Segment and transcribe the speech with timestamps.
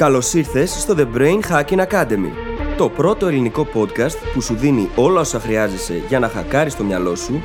[0.00, 2.30] Καλώς ήρθες στο The Brain Hacking Academy,
[2.76, 7.14] το πρώτο ελληνικό podcast που σου δίνει όλα όσα χρειάζεσαι για να χακάρεις το μυαλό
[7.14, 7.40] σου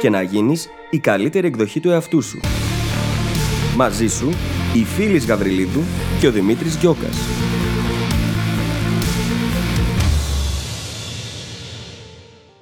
[0.00, 2.40] και να γίνεις η καλύτερη εκδοχή του εαυτού σου.
[3.76, 4.28] Μαζί σου,
[4.74, 5.80] η Φίλης Γαβριλίδου
[6.20, 7.16] και ο Δημήτρης Γιώκας.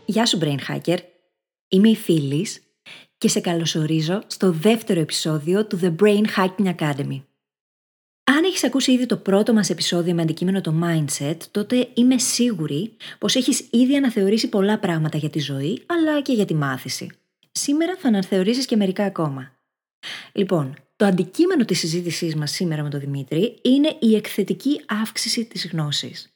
[0.05, 0.99] Γεια σου Brain Hacker,
[1.69, 2.63] είμαι η Φίλης
[3.19, 7.23] και σε καλωσορίζω στο δεύτερο επεισόδιο του The Brain Hacking Academy.
[8.53, 12.97] Αν έχεις ακούσει ήδη το πρώτο μας επεισόδιο με αντικείμενο το mindset, τότε είμαι σίγουρη
[13.19, 17.11] πως έχεις ήδη αναθεωρήσει πολλά πράγματα για τη ζωή, αλλά και για τη μάθηση.
[17.53, 19.53] Σήμερα θα αναθεωρήσεις και μερικά ακόμα.
[20.33, 25.69] Λοιπόν, το αντικείμενο της συζήτησής μας σήμερα με τον Δημήτρη είναι η εκθετική αύξηση της
[25.73, 26.33] γνώσης.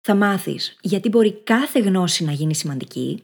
[0.00, 3.22] Θα μάθεις γιατί μπορεί κάθε γνώση να γίνει σημαντική,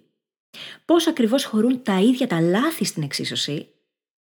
[0.85, 3.69] πώς ακριβώς χωρούν τα ίδια τα λάθη στην εξίσωση,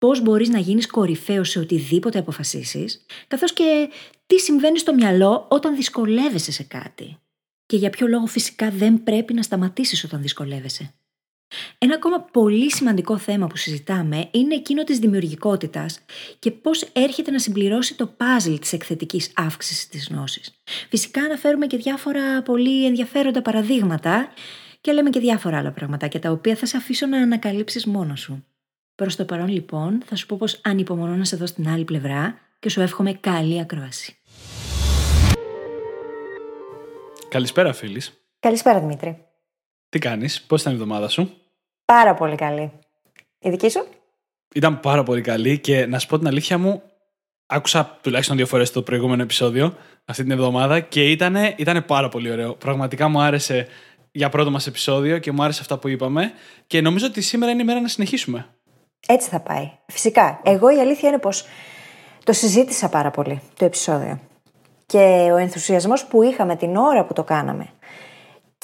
[0.04, 3.90] πώς μπορείς να γίνεις κορυφαίος σε οτιδήποτε αποφασίσεις, καθώς και
[4.26, 7.18] τι συμβαίνει στο μυαλό όταν δυσκολεύεσαι σε κάτι.
[7.66, 10.94] Και για ποιο λόγο φυσικά δεν πρέπει να σταματήσεις όταν δυσκολεύεσαι.
[11.78, 16.00] Ένα ακόμα πολύ σημαντικό θέμα που συζητάμε είναι εκείνο της δημιουργικότητας
[16.40, 20.62] και πώς έρχεται να συμπληρώσει το πάζλ της εκθετικής αύξησης της γνώσης.
[20.90, 24.34] Φυσικά αναφέρουμε και διάφορα πολύ ενδιαφέροντα παραδείγματα
[24.82, 28.44] και λέμε και διάφορα άλλα πραγματάκια τα οποία θα σε αφήσω να ανακαλύψεις μόνος σου.
[28.96, 32.38] Προς το παρόν λοιπόν θα σου πω πως ανυπομονώ να σε δω στην άλλη πλευρά
[32.60, 34.18] και σου εύχομαι καλή ακρόαση.
[37.30, 38.24] Καλησπέρα, φίλης.
[38.40, 39.26] Καλησπέρα Δημήτρη.
[39.90, 41.34] Τι κάνεις, πώς ήταν η εβδομάδα σου;
[41.86, 42.72] Πάρα πολύ καλή.
[43.40, 43.88] Η δική σου;
[44.56, 46.82] Ήταν πάρα πολύ καλή και να σου πω την αλήθεια μου,
[47.46, 52.32] άκουσα τουλάχιστον δύο φορές το προηγούμενο επεισόδιο αυτή την εβδομάδα και ήταν ήτανε πάρα πολύ
[52.32, 52.54] ωραίο.
[52.54, 53.68] Πραγματικά μου άρεσε
[54.12, 56.32] για πρώτο μας επεισόδιο και μου άρεσε αυτά που είπαμε
[56.68, 58.48] και νομίζω ότι σήμερα είναι η μέρα να συνεχίσουμε.
[59.08, 59.72] Έτσι θα πάει.
[59.88, 60.40] Φυσικά.
[60.44, 61.46] Εγώ η αλήθεια είναι πως
[62.24, 64.20] το συζήτησα πάρα πολύ το επεισόδιο.
[64.86, 67.70] Και ο ενθουσιασμός που είχαμε την ώρα που το κάναμε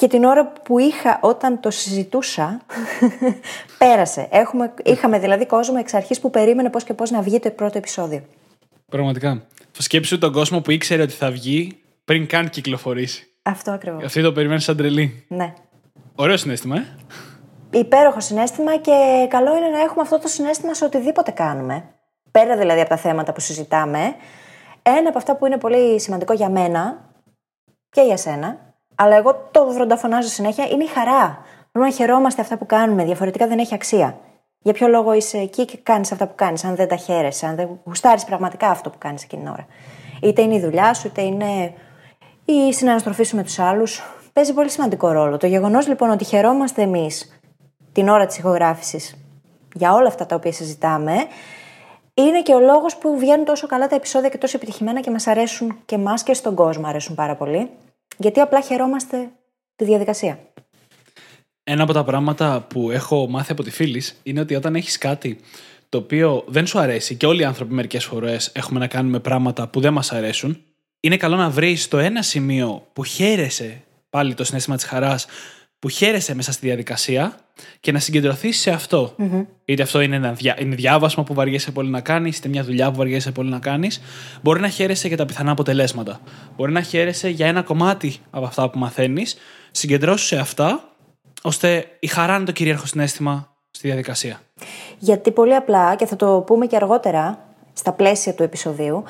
[0.00, 2.60] και την ώρα που είχα όταν το συζητούσα,
[3.78, 4.28] πέρασε.
[4.30, 7.78] Έχουμε, είχαμε δηλαδή κόσμο εξ αρχής που περίμενε πώς και πώς να βγει το πρώτο
[7.78, 8.22] επεισόδιο.
[8.88, 9.42] Πραγματικά.
[9.72, 13.26] Το σκέψου τον κόσμο που ήξερε ότι θα βγει πριν καν κυκλοφορήσει.
[13.42, 14.04] Αυτό ακριβώς.
[14.04, 15.24] Αυτή το περιμένεις σαν τρελή.
[15.28, 15.54] Ναι.
[16.14, 16.86] Ωραίο συνέστημα, ε.
[17.70, 21.84] Υπέροχο συνέστημα και καλό είναι να έχουμε αυτό το συνέστημα σε οτιδήποτε κάνουμε.
[22.30, 24.14] Πέρα δηλαδή από τα θέματα που συζητάμε.
[24.82, 27.10] Ένα από αυτά που είναι πολύ σημαντικό για μένα
[27.90, 28.58] και για σένα,
[28.94, 31.38] αλλά εγώ το βροντοφωνάζω συνέχεια, είναι η χαρά.
[31.72, 34.18] Μπορούμε να χαιρόμαστε αυτά που κάνουμε, διαφορετικά δεν έχει αξία.
[34.58, 37.56] Για ποιο λόγο είσαι εκεί και κάνεις αυτά που κάνεις, αν δεν τα χαίρεσαι, αν
[37.56, 39.66] δεν γουστάρεις πραγματικά αυτό που κάνεις εκείνη την ώρα.
[40.22, 41.72] Είτε είναι η δουλειά σου, είτε είναι
[42.44, 44.02] η συναναστροφή σου με τους άλλους.
[44.32, 45.36] Παίζει πολύ σημαντικό ρόλο.
[45.36, 47.39] Το γεγονός λοιπόν ότι χαιρόμαστε εμείς
[47.92, 49.14] την ώρα της ηχογράφησης
[49.74, 51.14] για όλα αυτά τα οποία συζητάμε,
[52.14, 55.26] είναι και ο λόγος που βγαίνουν τόσο καλά τα επεισόδια και τόσο επιτυχημένα και μας
[55.26, 57.70] αρέσουν και εμάς και στον κόσμο αρέσουν πάρα πολύ.
[58.16, 59.30] Γιατί απλά χαιρόμαστε
[59.76, 60.38] τη διαδικασία.
[61.64, 65.40] Ένα από τα πράγματα που έχω μάθει από τη φίλης είναι ότι όταν έχεις κάτι
[65.88, 69.68] το οποίο δεν σου αρέσει και όλοι οι άνθρωποι μερικές φορές έχουμε να κάνουμε πράγματα
[69.68, 70.62] που δεν μας αρέσουν,
[71.00, 75.26] είναι καλό να βρεις το ένα σημείο που χαίρεσαι πάλι το συνέστημα της χαράς,
[75.80, 77.34] που χαίρεσαι μέσα στη διαδικασία
[77.80, 79.14] και να συγκεντρωθείς σε αυτό.
[79.18, 79.46] Mm-hmm.
[79.64, 82.90] Είτε αυτό είναι ένα διά, είναι διάβασμα που βαριέσαι πολύ να κάνεις, είτε μια δουλειά
[82.90, 84.00] που βαριέσαι πολύ να κάνεις.
[84.42, 86.20] Μπορεί να χαίρεσαι για τα πιθανά αποτελέσματα.
[86.56, 89.36] Μπορεί να χαίρεσαι για ένα κομμάτι από αυτά που μαθαίνεις.
[89.70, 90.84] Συγκεντρώσου σε αυτά,
[91.42, 94.40] ώστε η χαρά είναι το κυρίαρχο συνέστημα στη διαδικασία.
[94.98, 97.38] Γιατί πολύ απλά, και θα το πούμε και αργότερα
[97.72, 99.04] στα πλαίσια του επεισοδίου,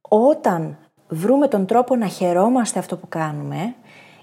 [0.00, 0.78] όταν
[1.08, 3.74] βρούμε τον τρόπο να χαιρόμαστε αυτό που κάνουμε,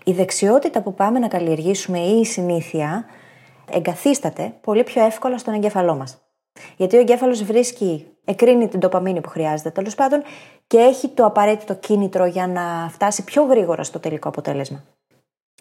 [0.07, 3.05] η δεξιότητα που πάμε να καλλιεργήσουμε ή η συνήθεια
[3.71, 6.17] εγκαθίσταται πολύ πιο εύκολα στον εγκέφαλό μας.
[6.77, 10.23] Γιατί ο εγκέφαλος βρίσκει, εκρίνει την τοπαμίνη που χρειάζεται τέλος πάντων
[10.67, 14.83] και έχει το απαραίτητο κίνητρο για να φτάσει πιο γρήγορα στο τελικό αποτέλεσμα.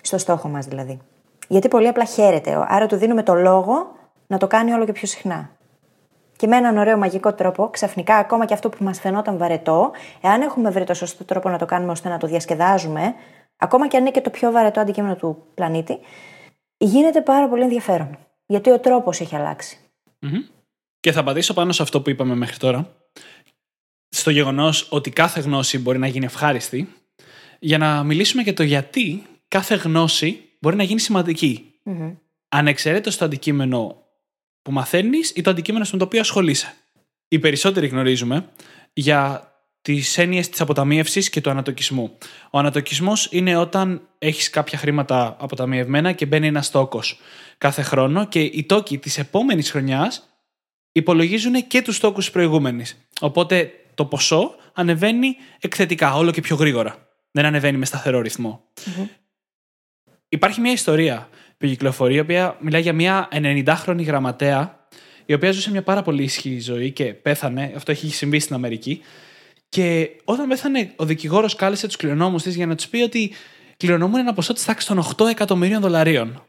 [0.00, 0.98] Στο στόχο μας δηλαδή.
[1.48, 3.92] Γιατί πολύ απλά χαίρεται, άρα του δίνουμε το λόγο
[4.26, 5.50] να το κάνει όλο και πιο συχνά.
[6.36, 9.90] Και με έναν ωραίο μαγικό τρόπο, ξαφνικά ακόμα και αυτό που μας φαινόταν βαρετό,
[10.20, 13.14] εάν έχουμε βρει το σωστό τρόπο να το κάνουμε ώστε να το διασκεδάζουμε,
[13.64, 15.98] ακόμα και αν είναι και το πιο βαρετό αντικείμενο του πλανήτη,
[16.76, 18.18] γίνεται πάρα πολύ ενδιαφέρον.
[18.46, 19.34] Γιατί ο τρόπος έχει
[21.00, 22.96] Και θα απαντήσω πάνω σε αυτό που είπαμε μέχρι τώρα.
[24.08, 26.88] Στο γεγονός ότι κάθε γνώση μπορεί να γίνει ευχάριστη,
[27.58, 31.74] για να μιλήσουμε για το γιατί κάθε γνώση μπορεί να γίνει σημαντική.
[31.84, 32.16] Mm-hmm.
[32.48, 34.02] Ανεξαιρέτως το αντικείμενο
[34.62, 36.74] που μαθαίνεις ή το αντικείμενο στο οποίο ασχολείσαι.
[37.28, 38.48] Οι περισσότεροι γνωρίζουμε
[38.92, 39.48] για
[39.84, 42.18] τις έννοιες της αποταμίευσης και του ανατοκισμού.
[42.50, 47.20] Ο ανατοκισμός είναι όταν έχεις κάποια χρήματα αποταμιευμένα και μπαίνει ένας τόκος
[47.58, 50.38] κάθε χρόνο και οι τόκοι της επόμενης χρονιάς
[50.92, 53.08] υπολογίζουν και τους τόκους της προηγούμενης.
[53.20, 57.08] Οπότε το ποσό ανεβαίνει εκθετικά, όλο και πιο γρήγορα.
[57.30, 58.22] Δεν ανεβαίνει με σταθερό
[60.28, 61.28] Υπάρχει μια ιστορία
[61.58, 64.86] που κυκλοφορεί, η οποία μιλάει για μια 90χρονη γραμματέα,
[65.26, 67.72] η οποία ζούσε μια πάρα πολύ ισχυρή ζωή και πέθανε.
[67.76, 69.00] Αυτό έχει συμβεί στην Αμερική.
[69.68, 73.32] Και όταν πέθανε, ο δικηγόρος κάλεσε τους κληρονόμους της για να τους πει ότι
[73.76, 76.46] κληρονομούν ένα ποσό της τάξης των 8 εκατομμυρίων δολαρίων.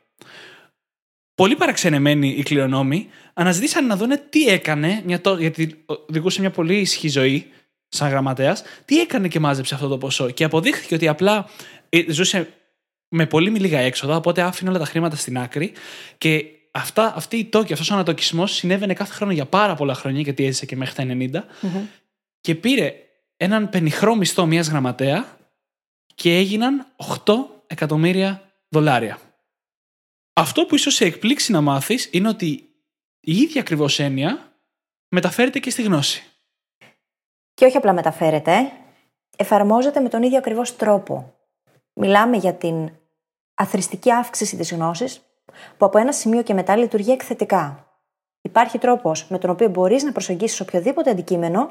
[1.36, 7.12] Πολύ παραξενεμένοι οι κληρονόμοι αναζητήσαν να δουν τι έκανε, μια γιατί οδηγούσε μια πολύ ισχυρή
[7.12, 7.48] ζωή
[7.88, 10.30] σαν γραμματέας, τι έκανε και μάζεψε αυτό το ποσό.
[10.30, 11.50] Και αποδείχθηκε ότι απλά
[11.90, 12.50] ε, ζούσε
[13.10, 15.72] με πολύ λίγα έξοδα, οπότε άφηνε όλα τα χρήματα στην άκρη
[16.18, 20.22] και αυτά, αυτή η τόκη, αυτός ο ανατοκισμός συνέβαινε κάθε χρόνο για πάρα πολλά χρόνια,
[20.22, 21.44] γιατί έζησε και μέχρι τα 90.
[22.42, 22.94] Και πήρε
[23.38, 25.38] έναν πενιχρό μισθό μιας γραμματέα
[26.16, 26.88] και έγιναν
[27.26, 27.34] 8
[27.68, 29.20] εκατομμύρια δολάρια.
[30.34, 32.70] Αυτό που ίσως σε εκπλήξει να μάθεις είναι ότι
[33.20, 34.54] η ίδια ακριβώς έννοια
[35.10, 36.24] μεταφέρεται και στη γνώση.
[37.54, 38.72] Και όχι απλά μεταφέρεται,
[39.38, 41.34] εφαρμόζεται με τον ίδιο ακριβώς τρόπο.
[41.94, 42.90] Μιλάμε για την
[43.54, 45.22] αθρηστική αύξηση της γνώσης
[45.78, 47.90] που από ένα σημείο και μετά λειτουργεί εκθετικά.
[48.42, 51.70] Υπάρχει τρόπος με τον οποίο μπορείς να προσεγγίσεις οποιοδήποτε αντικείμενο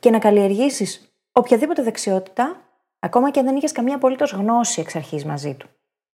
[0.00, 2.60] και να καλλιεργήσεις οποιαδήποτε δεξιότητα,
[2.98, 5.68] ακόμα και αν δεν είχες καμία απολύτως γνώση εξ αρχής μαζί του.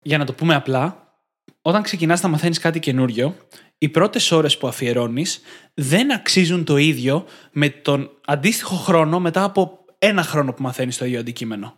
[0.03, 1.15] Για να το πούμε απλά,
[1.63, 3.37] όταν ξεκινάς να μαθαίνεις κάτι καινούριο,
[3.79, 5.41] οι πρώτες ώρες που αφιερώνεις
[5.75, 11.05] δεν αξίζουν το ίδιο με τον αντίστοιχο χρόνο μετά από ένα χρόνο που μαθαίνεις το
[11.05, 11.77] ίδιο αντικείμενο.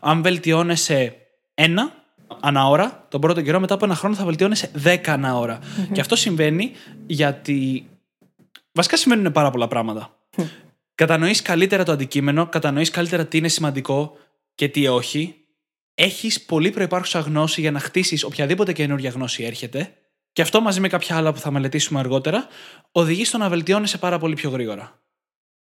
[0.00, 1.16] Αν βελτιώνεσαι
[1.54, 1.92] ένα
[2.40, 5.58] ανά ώρα, τον πρώτο καιρό, μετά από ένα χρόνο θα βελτιώνεσαι δέκα ανά ώρα.
[5.92, 6.72] Και αυτό συμβαίνει
[7.06, 7.88] γιατί.
[8.72, 10.16] Βασικά συμβαίνουν πάρα πολλά πράγματα.
[10.36, 10.42] Mm.
[10.98, 14.16] Κατανοείς καλύτερα το αντικείμενο, κατανοείς καλύτερα τι είναι σημαντικό
[14.54, 15.44] και τι όχι.
[15.94, 19.94] Έχεις πολύ προπάρχουσα γνώση για να χτίσεις οποιαδήποτε καινούργια γνώση έρχεται.
[20.32, 22.46] Και αυτό μαζί με κάποια άλλα που θα μελετήσουμε αργότερα,
[22.92, 25.02] οδηγεί στο να βελτιώνεσαι πάρα πολύ πιο γρήγορα.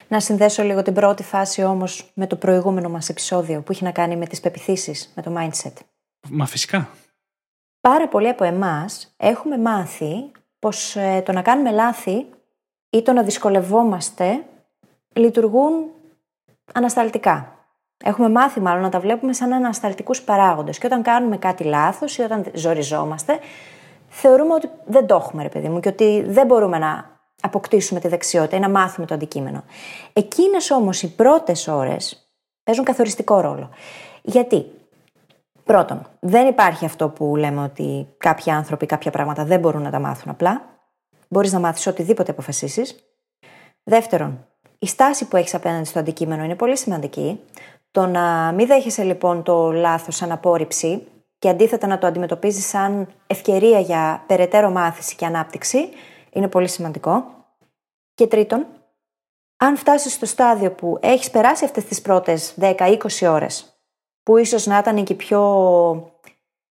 [0.07, 3.91] Να συνδέσω λίγο την πρώτη φάση όμως με το προηγούμενο μας επεισόδιο που έχει να
[3.91, 5.73] κάνει με τις πεπιθήσεις, με το mindset.
[6.29, 6.89] Μα φυσικά.
[7.79, 12.25] Πάρα πολλοί από εμάς έχουμε μάθει πως ε, το να κάνουμε λάθη
[12.89, 14.45] ή το να δυσκολευόμαστε
[15.15, 15.89] λειτουργούν
[16.73, 17.49] ανασταλτικά.
[18.03, 22.21] Έχουμε μάθει μάλλον να τα βλέπουμε σαν ανασταλτικούς παράγοντες και όταν κάνουμε κάτι λάθος ή
[22.21, 23.39] όταν ζοριζόμαστε
[24.15, 28.07] θεωρούμε ότι δεν το έχουμε ρε παιδί μου και ότι δεν μπορούμε να αποκτήσουμε τη
[28.07, 29.63] δεξιότητα ή να μάθουμε το αντικείμενο.
[30.13, 32.29] Εκείνες όμως οι πρώτες ώρες
[32.63, 33.69] παίζουν καθοριστικό ρόλο.
[34.21, 34.65] Γιατί,
[35.63, 39.99] πρώτον, δεν υπάρχει αυτό που λέμε ότι κάποιοι άνθρωποι κάποια πράγματα δεν μπορούν να τα
[39.99, 40.61] μάθουν απλά.
[41.27, 42.95] Μπορείς να μάθεις οτιδήποτε αποφασίσεις.
[43.83, 44.47] Δεύτερον,
[44.79, 47.39] η στάση που έχεις απέναντι στο αντικείμενο είναι πολύ σημαντική.
[47.91, 51.07] Το να μην δέχεσαι λοιπόν το λάθος σαν απόρριψη
[51.39, 55.89] και αντίθετα να το αντιμετωπίζεις σαν ευκαιρία για περαιτέρω μάθηση και ανάπτυξη
[56.29, 57.25] είναι πολύ σημαντικό.
[58.13, 58.65] Και τρίτον,
[59.57, 63.79] αν φτάσεις στο στάδιο που έχεις περάσει αυτές τις πρώτες 10-20 ώρες,
[64.23, 66.11] που ίσως να ήταν και πιο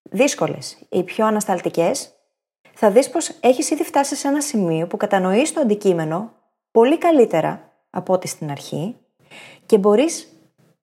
[0.02, 2.12] δύσκολες ή πιο ανασταλτικές,
[2.74, 6.32] θα δεις πως έχεις ήδη φτάσει σε ένα σημείο που κατανοείς το αντικείμενο
[6.70, 8.96] πολύ καλύτερα από ό,τι στην αρχή
[9.66, 10.28] και μπορείς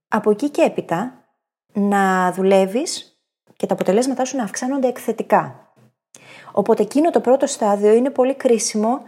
[0.08, 1.25] από εκεί και έπειτα
[1.74, 3.19] να δουλεύεις
[3.58, 5.74] και τα αποτελέσματά σου να αυξάνονται εκθετικά.
[6.52, 9.02] Οπότε εκείνο το πρώτο στάδιο είναι πολύ κρίσιμο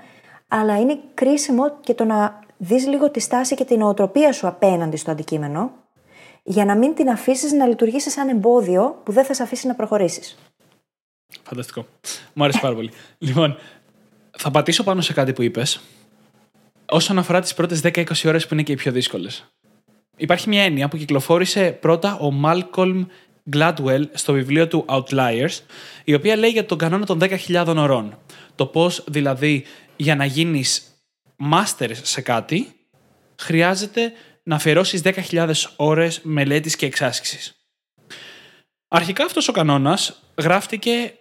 [0.48, 4.98] αλλά είναι κρίσιμο και το να δεις λίγο τη στάση και την οτροπία σου απέναντι
[4.98, 5.72] στο αντικείμενο,
[6.44, 9.76] για να μην την αφήσεις να λειτουργήσει σαν εμπόδιο που δεν θα σε αφήσει να
[9.76, 10.38] προχωρήσεις.
[11.44, 11.86] Φανταστικό.
[12.33, 12.92] Μου άρεσε πάρα πολύ.
[13.18, 13.57] λοιπόν,
[14.38, 15.81] θα πατήσω πάνω σε κάτι που είπες.
[16.94, 19.45] Όσον αφορά τις πρώτες 10-20 ώρες που είναι και οι πιο δύσκολες.
[20.18, 23.06] Υπάρχει μια έννοια που κυκλοφόρησε πρώτα ο Malcolm
[23.54, 25.59] Gladwell στο βιβλίο του Outliers,
[26.04, 28.18] η οποία λέει για τον κανόνα των 10.000 ωρών.
[28.56, 30.83] Το πώς δηλαδή για να γίνεις
[31.52, 32.76] master σε κάτι,
[33.42, 34.12] χρειάζεται
[34.44, 37.54] να αφιερώσεις 10.000 ώρες μελέτης και εξάσκησης.
[38.88, 41.14] Αρχικά αυτός ο κανόνας γράφτηκε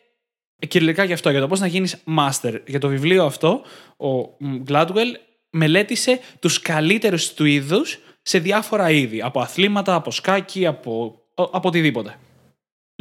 [0.69, 2.61] κυριολεκτικά γι' αυτό, για το πώς να γίνεις master.
[2.67, 3.63] Για το βιβλίο αυτό,
[3.97, 4.37] ο
[4.69, 9.23] Gladwell μελέτησε τους καλύτερους του είδους σε διάφορα είδη.
[9.23, 12.19] Από αθλήματα, από σκάκι, από, από οτιδήποτε.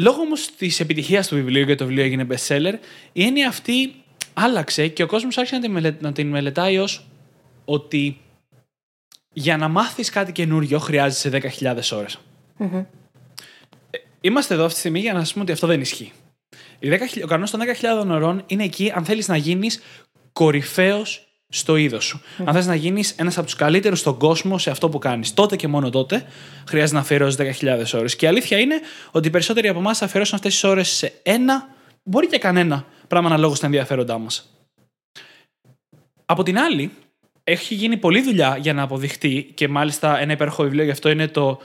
[0.01, 2.73] Λόγω όμως της επιτυχίας του βιβλίου και το βιβλίο έγινε bestseller,
[3.13, 3.93] η έννοια αυτή
[4.33, 5.91] άλλαξε και ο κόσμος άρχισε να την, μελε...
[6.11, 7.07] την μελετάει ως
[7.65, 8.21] ότι
[9.33, 11.29] για να μάθεις κάτι καινούριο χρειάζεσαι
[11.59, 12.19] 10.000 ώρες.
[12.59, 12.85] Mm-hmm.
[14.21, 16.11] Είμαστε εδώ αυτή τη στιγμή για να σας πούμε ότι αυτό δεν ισχύει.
[17.23, 19.81] Ο κανόνας των 10.000 ωρών είναι εκεί αν θέλεις να γίνεις
[20.33, 22.21] κορυφαίος στο είδος σου.
[22.21, 22.43] Mm.
[22.45, 25.55] Αν θες να γίνεις ένας από τους καλύτερους στον κόσμο σε αυτό που κάνεις, τότε
[25.55, 26.25] και μόνο τότε
[26.67, 28.15] χρειάζεται να αφιερώσεις 10.000 ώρες.
[28.15, 28.79] Και η αλήθεια είναι
[29.11, 31.67] ότι οι περισσότεροι από εμάς θα αφιερώσουν αυτές τις ώρες σε ένα,
[32.03, 34.55] μπορεί και κανένα πράγμα αναλόγως στα ενδιαφέροντά μας.
[36.25, 36.91] Από την άλλη,
[37.43, 41.27] έχει γίνει πολλή δουλειά για να αποδειχτεί και μάλιστα ένα υπέροχο βιβλίο γι' αυτό είναι
[41.27, 41.59] το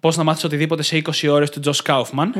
[0.00, 2.32] Πώς να μάθεις οτιδήποτε σε 20 ώρες του Τζος Κάουφμαν.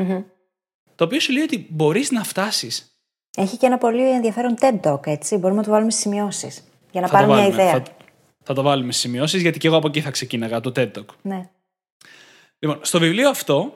[0.95, 2.95] Το οποίο σου λέει ότι μπορείς να φτάσεις.
[3.37, 5.35] Έχει και ένα πολύ ενδιαφέρον TED Talk, έτσι.
[5.37, 6.63] Μπορούμε να το βάλουμε στις σημειώσεις.
[6.91, 7.71] Για να θα πάρουμε μια ιδέα.
[7.71, 7.83] Θα,
[8.43, 11.05] θα το βάλουμε στις σημειώσεις, γιατί και εγώ από εκεί θα ξεκίναγα το TED Talk.
[11.21, 11.49] Ναι.
[12.59, 13.73] Λοιπόν, στο βιβλίο αυτό,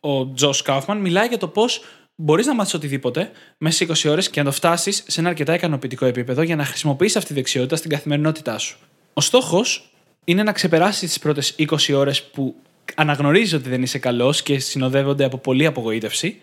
[0.00, 4.30] ο Τζο Κάουφμαν μιλάει για το πώς μπορείς να μάθεις οτιδήποτε μέσα σε 20 ώρες
[4.30, 7.76] και να το φτάσεις σε ένα αρκετά ικανοποιητικό επίπεδο για να χρησιμοποιήσει αυτή τη δεξιότητα
[7.76, 8.78] στην καθημερινότητά σου.
[9.12, 9.90] Ο στόχος
[10.24, 12.54] είναι να ξεπεράσεις τις πρώτες 20 ώρες που
[12.94, 16.40] αναγνωρίζεις ότι δεν είσαι καλός και συνοδεύονται από πολλή απογοήτευση.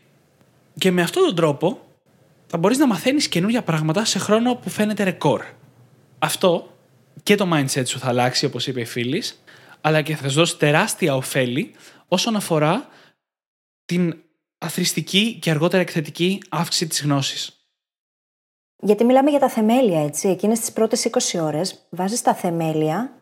[0.78, 1.80] Και με αυτόν τον τρόπο
[2.48, 5.44] θα μπορείς να μαθαίνεις καινούργια πράγματα σε χρόνο που φαίνεται ρεκόρ.
[6.24, 6.68] Αυτό
[7.24, 9.44] και το mindset σου θα αλλάξει, όπως είπε η φίλης,
[9.82, 11.76] αλλά και θα σου δώσει τεράστια ωφέλη
[12.08, 12.88] όσον αφορά
[13.86, 14.24] την
[14.58, 17.68] αθρηστική και αργότερα εκθετική αύξηση της γνώσης.
[18.78, 20.28] Γιατί μιλάμε για τα θεμέλια, έτσι.
[20.28, 23.14] Εκείνες τις πρώτες 20 ώρες βάζεις τα θεμέλια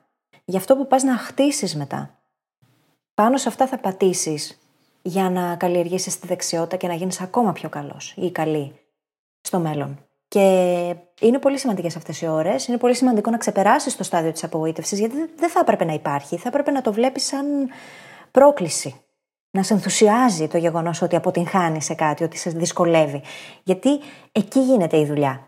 [0.46, 2.24] για αυτό που πας να χτίσεις μετά.
[3.14, 4.60] Πάνω σε αυτά θα πατήσεις
[5.02, 8.80] για να καλλιεργήσεις τη δεξιότητα και να γίνεις ακόμα πιο καλός ή καλή
[9.42, 10.06] στο μέλλον.
[10.32, 12.68] Και είναι πολύ σημαντικές αυτές οι ώρες.
[12.68, 16.38] Είναι πολύ σημαντικό να ξεπεράσεις το στάδιο της απογοήτευσης, γιατί δεν θα έπρεπε να υπάρχει.
[16.38, 17.46] Θα έπρεπε να το βλέπεις σαν
[18.32, 18.96] πρόκληση.
[19.52, 23.22] Να σε ενθουσιάζει το γεγονός ότι αποτυγχάνεις σε κάτι, ότι σε δυσκολεύει.
[23.64, 23.90] Γιατί
[24.32, 25.48] εκεί γίνεται η δουλειά.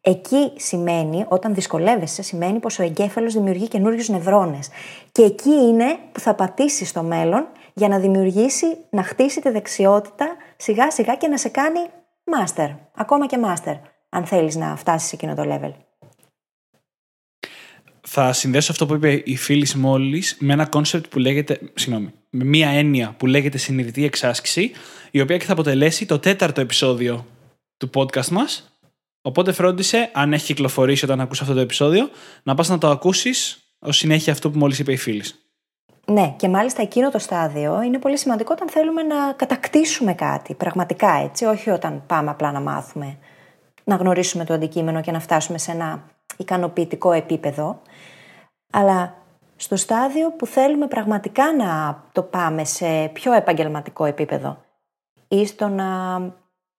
[0.00, 4.68] Εκεί σημαίνει, όταν δυσκολεύεσαι, σημαίνει πως ο εγκέφαλος δημιουργεί καινούριους νευρώνες.
[5.12, 10.26] Και εκεί είναι που θα πατήσεις στο μέλλον για να δημιουργήσει, να χτίσει τη δεξιότητα
[10.56, 11.78] σιγά σιγά και να σε κάνει
[12.36, 12.76] master.
[12.94, 13.74] Ακόμα και master,
[14.12, 15.72] αν θέλεις να φτάσεις σε εκείνο το level.
[18.00, 21.60] Θα συνδέσω αυτό που είπε η φίλη μόλις με ένα concept που λέγεται.
[21.74, 22.12] Συγγνώμη.
[22.30, 24.72] Με μία έννοια που λέγεται συνειδητή εξάσκηση,
[25.10, 27.26] η οποία και θα αποτελέσει το τέταρτο επεισόδιο
[27.76, 28.72] του podcast μας
[29.22, 32.08] Οπότε φρόντισε, αν έχει κυκλοφορήσει όταν ακούσει αυτό το επεισόδιο,
[32.42, 35.22] να πας να το ακούσεις ως συνέχεια αυτό που μόλις είπε η φίλη.
[36.06, 41.20] Ναι, και μάλιστα εκείνο το στάδιο είναι πολύ σημαντικό όταν θέλουμε να κατακτήσουμε κάτι, πραγματικά
[41.24, 43.18] έτσι, όχι όταν πάμε απλά να μάθουμε,
[43.84, 46.02] να γνωρίσουμε το αντικείμενο και να φτάσουμε σε ένα
[46.36, 47.80] ικανοποιητικό επίπεδο,
[48.72, 49.14] αλλά
[49.56, 54.58] στο στάδιο που θέλουμε πραγματικά να το πάμε σε πιο επαγγελματικό επίπεδο
[55.28, 55.86] ή στο να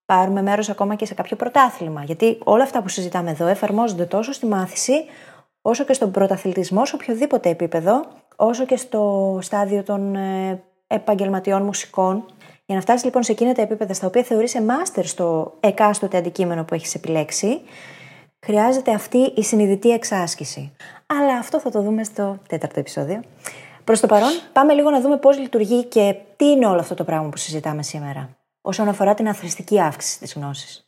[0.05, 2.03] πάρουμε μέρος ακόμα και σε κάποιο πρωτάθλημα.
[2.03, 4.93] Γιατί όλα αυτά που συζητάμε εδώ εφαρμόζονται τόσο στη μάθηση,
[5.61, 8.05] όσο και στον πρωταθλητισμό σε οποιοδήποτε επίπεδο,
[8.35, 12.25] όσο και στο στάδιο των ε, επαγγελματιών μουσικών.
[12.73, 16.63] Για να φτάσει λοιπόν σε εκείνα τα επίπεδα στα οποία θεωρείσαι μάστερ στο εκάστοτε αντικείμενο
[16.63, 17.61] που έχεις επιλέξει,
[18.45, 20.71] χρειάζεται αυτή η συνειδητή εξάσκηση.
[21.05, 23.21] Αλλά αυτό θα το δούμε στο τέταρτο επεισόδιο.
[23.83, 27.03] Προς το παρόν, πάμε λίγο να δούμε πώς λειτουργεί και τι είναι όλο αυτό το
[27.03, 30.87] πράγμα που συζητάμε σήμερα όσον αφορά την αθρηστική αύξηση της γνώσης.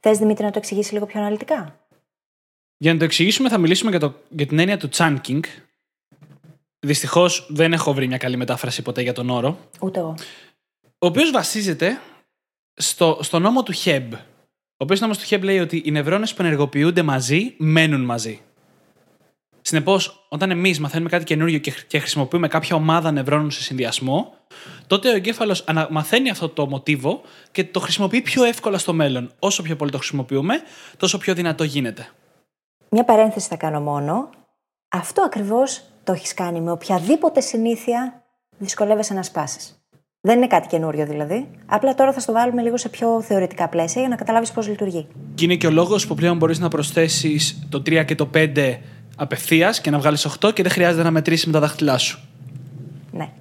[0.00, 1.78] Θες Δημήτρη να το εξηγήσεις λίγο πιο αναλυτικά;
[2.76, 5.40] Για να το εξηγήσουμε, θα μιλήσουμε για, το, για την έννοια του chunking.
[6.86, 9.58] Δυστυχώς δεν έχω βρει μια καλή μετάφραση ποτέ για τον όρο.
[9.80, 10.14] Ούτε εγώ.
[11.02, 12.00] Ο οποίος βασίζεται
[12.74, 14.14] στο, στο νόμο του Χεμπ.
[14.14, 18.40] Ο οποίος νόμος του Χεμπ λέει ότι οι νευρώνες που ενεργοποιούνται μαζί μένουν μαζί.
[19.62, 24.34] Συνεπώς, όταν εμείς μαθαίνουμε κάτι καινούριο και χρησιμοποιούμε κάποια ομάδα νευρώνων σε συνδυασμό,
[24.86, 29.32] τότε ο εγκέφαλος μαθαίνει αυτό το μοτίβο και το χρησιμοποιεί πιο εύκολα στο μέλλον.
[29.38, 30.62] Όσο πιο πολύ το χρησιμοποιούμε,
[30.96, 32.08] τόσο πιο δυνατό γίνεται.
[32.88, 34.30] Μια παρένθεση θα κάνω μόνο.
[34.88, 38.24] Αυτό ακριβώς το έχεις κάνει με οποιαδήποτε συνήθεια
[38.58, 39.79] δυσκολεύεσαι να σπάσεις.
[40.20, 41.50] Δεν είναι κάτι καινούριο δηλαδή.
[41.66, 45.06] Απλά τώρα θα στο βάλουμε λίγο σε πιο θεωρητικά πλαίσια για να καταλάβεις πώς λειτουργεί.
[45.34, 48.78] Και είναι και ο λόγος που πλέον μπορείς να προσθέσεις το 3 και το 5
[49.16, 52.28] απευθείας και να βγάλεις 8 και δεν χρειάζεται να μετρήσεις με τα δάχτυλά σου.
[53.10, 53.32] Ναι.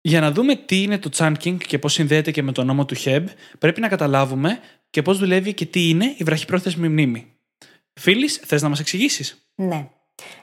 [0.00, 2.94] Για να δούμε τι είναι το chunking και πώς συνδέεται και με το νόμο του
[2.94, 4.58] Χεμπ, πρέπει να καταλάβουμε
[4.90, 7.32] και πώς δουλεύει και τι είναι η βραχυπρόθεσμη μνήμη.
[8.00, 9.88] Φίλης, θες να μας εξηγήσεις; Ναι.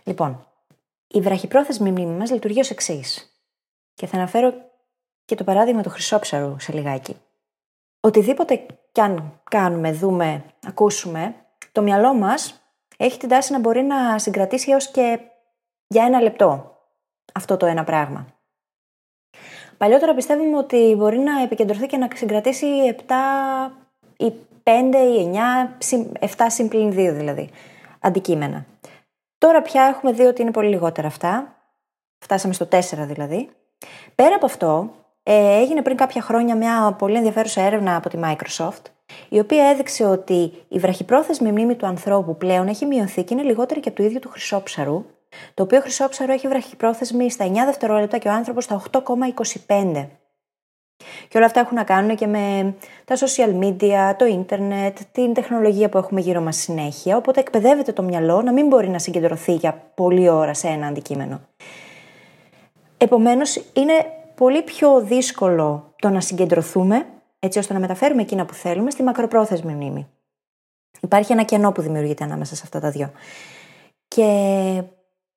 [0.04, 0.48] Λοιπόν,
[1.08, 3.30] η βραχυπρόθεσμη μνήμη μας λειτουργεί ως εξής.
[3.94, 4.54] Και θα αναφέρω
[5.26, 7.16] και το παράδειγμα του χρυσόψαρου σε λιγάκι.
[8.00, 11.36] Οτιδήποτε κι αν κάνουμε, δούμε, ακούσουμε,
[11.72, 12.62] το μυαλό μας
[12.98, 15.20] έχει την τάση να μπορεί να συγκρατήσει έως και
[15.88, 16.78] για ένα λεπτό
[17.34, 18.26] αυτό το ένα πράγμα.
[19.78, 23.14] Παλιότερα πιστεύουμε ότι μπορεί να επικεντρωθεί και να συγκρατήσει 7
[24.18, 25.32] ή 5 ή
[26.20, 27.50] 9, 7 συμπλήν 2 δηλαδή,
[28.00, 28.66] αντικείμενα.
[29.38, 31.56] Τώρα πια έχουμε δει ότι είναι πολύ λιγότερα αυτά.
[32.20, 33.50] Φτάσαμε στο 4 δηλαδή.
[34.16, 34.94] Πέρα από αυτό,
[35.28, 38.82] ε, έγινε πριν κάποια χρόνια μια πολύ ενδιαφέρουσα έρευνα από τη Microsoft
[39.30, 43.80] η οποία έδειξε ότι η βραχυπρόθεσμη μνήμη του ανθρώπου πλέον έχει μειωθεί και είναι λιγότερη
[43.80, 45.06] και από το ίδιο του χρυσόψαρου,
[45.54, 50.08] το οποίο χρυσόψαρο έχει βραχυπρόθεσμη στα 9 δευτερόλεπτα και ο άνθρωπος στα 8,25.
[51.28, 55.90] Και όλα αυτά έχουν να κάνουν και με τα social media, το ίντερνετ, την τεχνολογία
[55.90, 57.18] που έχουμε γύρω μας συνέχεια.
[57.18, 61.42] Οπότε εκπαιδεύεται το μυαλό να μην μπορεί να συγκεντρωθεί για πολλή ώρα σε ένα αντικείμενο.
[62.98, 63.94] Επομένως, είναι
[64.36, 67.06] πολύ πιο δύσκολο το να συγκεντρωθούμε
[67.40, 70.08] έτσι ώστε να μεταφέρουμε εκείνα που θέλουμε στη μακροπρόθεσμη μνήμη.
[71.02, 73.12] Υπάρχει ένα κενό που δημιουργείται ανάμεσα σε αυτά τα δυο.
[74.08, 74.24] Και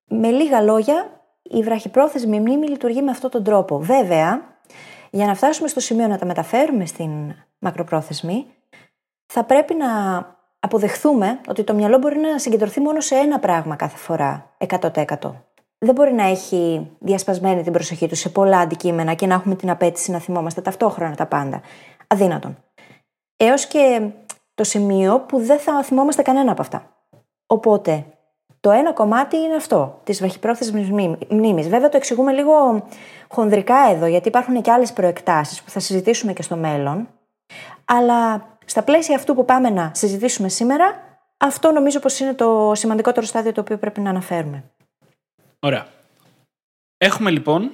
[0.08, 3.78] με λίγα λόγια, η βραχυπρόθεσμη μνήμη λειτουργεί με αυτόν τον τρόπο.
[3.78, 4.42] Βέβαια,
[5.10, 8.46] για να φτάσουμε στο σημείο να τα μεταφέρουμε στην μακροπρόθεσμη,
[9.26, 9.86] θα πρέπει να
[10.60, 15.47] αποδεχθούμε ότι το μυαλό μπορεί να συγκεντρωθεί μόνο σε ένα πράγμα κάθε φορά, 100%.
[15.78, 19.70] Δεν μπορεί να έχει διασπασμένη την προσοχή του σε πολλά αντικείμενα και να έχουμε την
[19.70, 21.60] απέτηση να θυμόμαστε ταυτόχρονα τα πάντα.
[22.06, 22.56] Αδύνατον.
[23.36, 24.10] Έως και
[24.54, 26.90] το σημείο που δεν θα θυμόμαστε κανένα από αυτά.
[27.46, 28.04] Οπότε,
[28.60, 30.90] το ένα κομμάτι είναι αυτό, της βραχυπρόθεσμης
[31.28, 31.62] μνήμη.
[31.62, 32.84] Βέβαια, το εξηγούμε λίγο
[33.28, 37.08] χονδρικά εδώ, γιατί υπάρχουν και άλλες προεκτάσεις που θα συζητήσουμε και στο μέλλον.
[37.84, 40.84] Αλλά στα πλαίσια αυτού που πάμε να συζητήσουμε σήμερα,
[41.36, 44.64] αυτό νομίζω πως είναι το σημαντικότερο στάδιο το οποίο πρέπει να αναφέρουμε.
[45.58, 45.92] Ωραία.
[46.96, 47.70] Έχουμε λοιπόν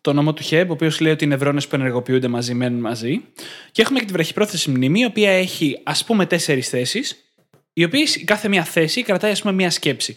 [0.00, 3.24] το νόμο του Χέμπ, ο οποίος λέει ότι οι νευρώνες που ενεργοποιούνται μαζί μένουν μαζί.
[3.72, 7.32] Και έχουμε και τη βραχυπρόθεση μνήμη, η οποία έχει ας πούμε τέσσερις θέσεις,
[7.72, 10.16] οι οποίες κάθε μία θέση κρατάει ας πούμε μία σκέψη.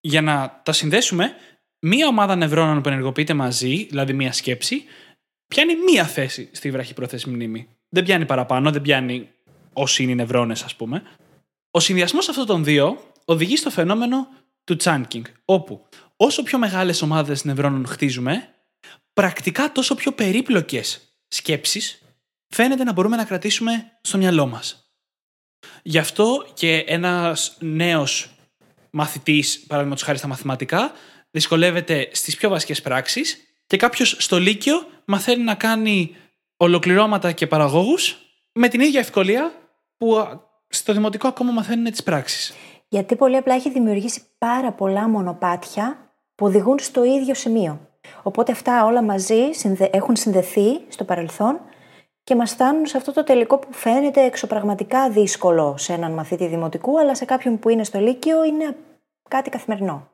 [0.00, 1.34] Για να τα συνδέσουμε,
[1.78, 4.84] μία ομάδα νευρώνων που ενεργοποιείται μαζί, δηλαδή μία σκέψη,
[5.46, 7.68] πιάνει μία θέση στη βραχυπρόθεση μνήμη.
[7.88, 9.28] Δεν πιάνει παραπάνω, δεν πιάνει
[9.72, 11.02] όσοι είναι οι νευρώνες, ας πούμε.
[11.70, 14.28] Ο συνδυασμός αυτών των δύο οδηγεί στο φαινόμενο
[14.64, 15.86] του chunking, όπου
[16.24, 18.48] όσο πιο μεγάλες ομάδες νευρώνων χτίζουμε,
[19.12, 22.02] πρακτικά τόσο πιο περίπλοκες σκέψεις
[22.48, 24.92] φαίνεται να μπορούμε να κρατήσουμε στο μυαλό μας.
[25.82, 28.30] Γι' αυτό και ένας νέος
[28.90, 30.92] μαθητής, παραδείγματος χάρη στα μαθηματικά,
[31.30, 33.36] δυσκολεύεται στις πιο βασικές πράξεις
[33.66, 36.16] και κάποιος στο Λύκειο μαθαίνει να κάνει
[36.56, 38.16] ολοκληρώματα και παραγόγους
[38.52, 39.52] με την ίδια ευκολία
[39.96, 40.16] που
[40.68, 42.54] στο δημοτικό ακόμα μαθαίνουν τις πράξεις.
[42.88, 46.01] Γιατί πολύ απλά έχει δημιουργήσει πάρα πολλά μονοπάτια
[46.34, 47.80] που οδηγούν στο ίδιο σημείο.
[48.22, 49.42] Οπότε αυτά όλα μαζί
[49.90, 51.60] έχουν συνδεθεί στο παρελθόν
[52.24, 57.00] και μας φτάνουν σε αυτό το τελικό που φαίνεται εξωπραγματικά δύσκολο σε έναν μαθήτη δημοτικού,
[57.00, 58.76] αλλά σε κάποιον που είναι στο Λύκειο είναι
[59.28, 60.10] κάτι καθημερινό.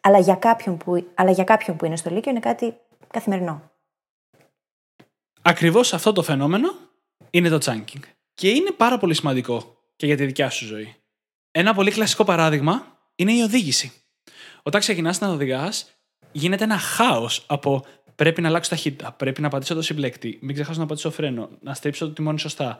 [0.00, 2.76] Αλλά για κάποιον που, αλλά για κάποιον που είναι στο Λύκειο είναι κάτι
[3.06, 3.70] καθημερινό.
[5.42, 6.68] Ακριβώς αυτό το φαινόμενο
[7.30, 8.00] είναι το chunking.
[8.34, 10.96] Και είναι πάρα πολύ σημαντικό και για τη δικιά σου ζωή.
[11.50, 14.01] Ένα πολύ κλασικό παράδειγμα είναι η οδήγηση.
[14.62, 15.72] Όταν ξεκινάς να οδηγά,
[16.32, 20.80] γίνεται ένα χάος από πρέπει να αλλάξω ταχύτητα, πρέπει να πατήσω το συμπλέκτη, μην ξεχάσω
[20.80, 22.78] να πατήσω φρένο, να στρίψω το τιμόνι σωστά.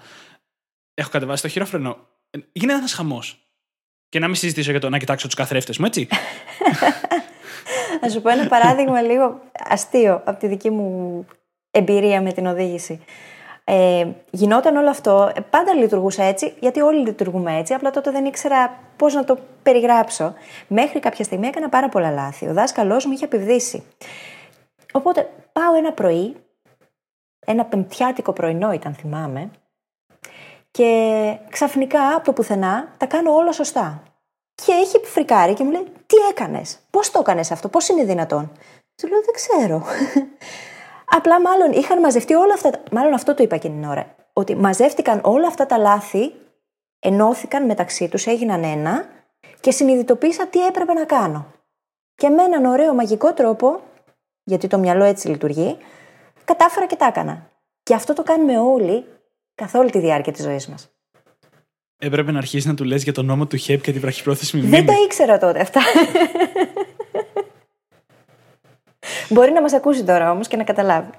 [0.94, 1.96] Έχω κατεβάσει το χειρόφρενο.
[2.52, 3.46] Γίνεται ένας χαμός.
[4.08, 6.08] Και να μην συζητήσω για το να κοιτάξω τους καθρέφτες μου, έτσι.
[8.00, 11.26] Να σου πω ένα παράδειγμα λίγο αστείο από τη δική μου
[11.70, 13.04] εμπειρία με την οδήγηση.
[13.64, 18.24] Ε, γινόταν όλο αυτό, ε, πάντα λειτουργούσα έτσι, γιατί όλοι λειτουργούμε έτσι, απλά τότε δεν
[18.24, 20.34] ήξερα πώς να το περιγράψω.
[20.68, 22.48] Μέχρι κάποια στιγμή έκανα πάρα πολλά λάθη.
[22.48, 23.84] Ο δάσκαλός μου είχε επιβδίσει.
[24.92, 26.36] Οπότε πάω ένα πρωί,
[27.46, 29.50] ένα πεμπτιάτικο πρωινό ήταν, θυμάμαι,
[30.70, 34.02] και ξαφνικά από το πουθενά τα κάνω όλα σωστά.
[34.54, 38.52] Και έχει φρικάρει και μου λέει: Τι έκανες, Πώς το έκανες αυτό, Πώς είναι δυνατόν;
[38.94, 39.84] Του λέω: Δεν ξέρω.
[41.14, 42.70] Απλά μάλλον είχαν μαζευτεί όλα αυτά.
[42.90, 44.14] Μάλλον αυτό το είπα εκείνη την ώρα.
[44.32, 46.32] Ότι μαζεύτηκαν όλα αυτά τα λάθη,
[46.98, 49.04] ενώθηκαν μεταξύ τους, έγιναν ένα
[49.60, 51.46] και συνειδητοποίησα τι έπρεπε να κάνω.
[52.14, 53.80] Και με έναν ωραίο μαγικό τρόπο,
[54.44, 55.76] γιατί το μυαλό έτσι λειτουργεί,
[56.44, 57.50] κατάφερα και τα έκανα.
[57.82, 59.04] Και αυτό το κάνουμε όλοι
[59.54, 60.90] καθ' όλη τη διάρκεια της ζωής μας.
[61.98, 64.76] Έπρεπε να αρχίσεις να του λες για τον νόμο του Χέπ και την βραχυπρόθεσμη μνήμη.
[64.76, 65.80] Δεν τα ήξερα τότε αυτά.
[69.28, 71.10] Μπορεί να μας ακούσει τώρα όμως και να καταλάβει.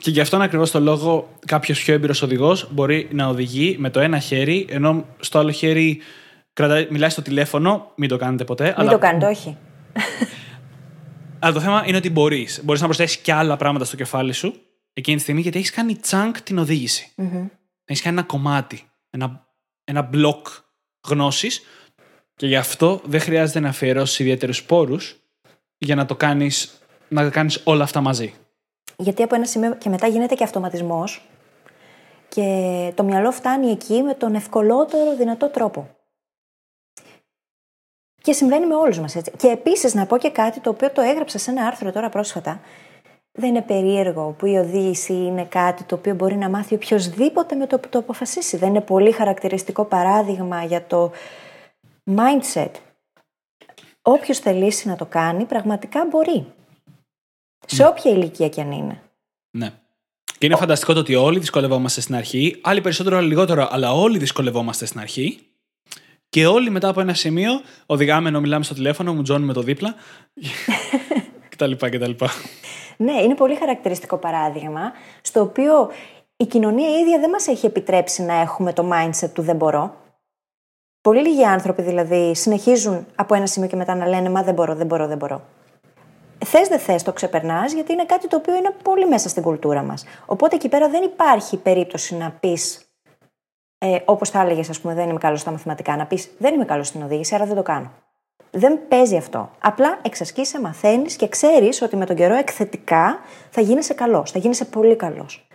[0.00, 4.00] Και γι' αυτόν ακριβώς το λόγο κάποιος πιο έμπειρος οδηγός μπορεί να οδηγεί με το
[4.00, 6.00] ένα χέρι, ενώ στο άλλο χέρι
[6.52, 7.92] κρατάει, μιλάει στο τηλέφωνο.
[7.96, 8.64] Μην το κάνετε ποτέ.
[8.64, 8.90] Μην αλλά...
[8.90, 9.56] το κάνετε, όχι.
[11.38, 12.60] αλλά το θέμα είναι ότι μπορείς.
[12.64, 14.54] Μπορείς να προσθέσεις και άλλα πράγματα στο κεφάλι σου
[14.92, 17.12] εκείνη τη στιγμή, γιατί έχεις κάνει τσάνκ την οδήγηση.
[17.16, 17.48] Mm-hmm.
[17.84, 19.46] Έχεις κάνει ένα κομμάτι, ένα,
[19.84, 20.46] ένα μπλοκ
[21.08, 21.62] γνώσης.
[22.36, 25.16] Και γι' αυτό δεν χρειάζεται να αφιερώσεις ιδιαίτερους πόρους
[25.78, 28.34] για να το κάνεις να κάνεις όλα αυτά μαζί.
[28.96, 31.22] Γιατί από ένα σημείο και μετά γίνεται και αυτοματισμός
[32.28, 35.88] και το μυαλό φτάνει εκεί με τον ευκολότερο δυνατό τρόπο.
[38.22, 39.32] Και συμβαίνει με όλους μας έτσι.
[39.36, 42.60] Και επίσης να πω και κάτι το οποίο το έγραψα σε ένα άρθρο τώρα πρόσφατα.
[43.32, 47.66] Δεν είναι περίεργο που η οδήγηση είναι κάτι το οποίο μπορεί να μάθει οποιοδήποτε με
[47.66, 48.56] το που το αποφασίσει.
[48.56, 51.10] Δεν είναι πολύ χαρακτηριστικό παράδειγμα για το
[52.04, 52.70] mindset.
[54.08, 56.46] Όποιος θελήσει να το κάνει πραγματικά μπορεί.
[57.66, 59.02] Σε όποια ηλικία κι αν είναι.
[59.50, 59.72] Ναι.
[60.38, 64.18] Και είναι φανταστικό το ότι όλοι δυσκολευόμαστε στην αρχή, άλλοι περισσότερο, άλλοι λιγότερο, αλλά όλοι
[64.18, 65.38] δυσκολευόμαστε στην αρχή.
[66.28, 67.50] Και όλοι μετά από ένα σημείο
[67.86, 69.94] οδηγάμε ενώ μιλάμε στο τηλέφωνο, μου τζώνουμε το δίπλα.
[71.50, 71.72] κτλ.
[71.72, 72.24] κτλ.
[72.96, 75.90] Ναι, είναι πολύ χαρακτηριστικό παράδειγμα, στο οποίο
[76.36, 80.05] η κοινωνία ίδια δεν μας έχει επιτρέψει να έχουμε το mindset του δεν μπορώ.
[81.06, 84.74] Πολύ λίγοι άνθρωποι δηλαδή συνεχίζουν από ένα σημείο και μετά να λένε Μα δεν μπορώ,
[84.74, 85.42] δεν μπορώ, δεν μπορώ.
[86.44, 89.82] Θες δεν θες το ξεπερνάς, γιατί είναι κάτι το οποίο είναι πολύ μέσα στην κουλτούρα
[89.82, 90.04] μας.
[90.26, 92.80] Οπότε εκεί πέρα δεν υπάρχει περίπτωση να πεις,
[93.78, 96.64] ε, όπως θα έλεγες, ας πούμε, δεν είμαι καλός στα μαθηματικά, να πεις Δεν είμαι
[96.64, 97.90] καλός στην οδήγηση, άρα δεν το κάνω.
[98.50, 99.50] Δεν παίζει αυτό.
[99.60, 103.18] Απλά εξασκείσαι, μαθαίνεις και ξέρεις ότι με τον καιρό εκθετικά
[103.50, 105.48] θα γίνεσαι καλός, θα γίνεσαι πολύ καλός.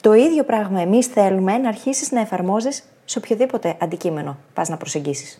[0.00, 5.38] Το ίδιο πράγμα εμείς θέλουμε να αρχίσεις να εφαρμόζεις σε οποιοδήποτε αντικείμενο πας να προσεγγίσεις.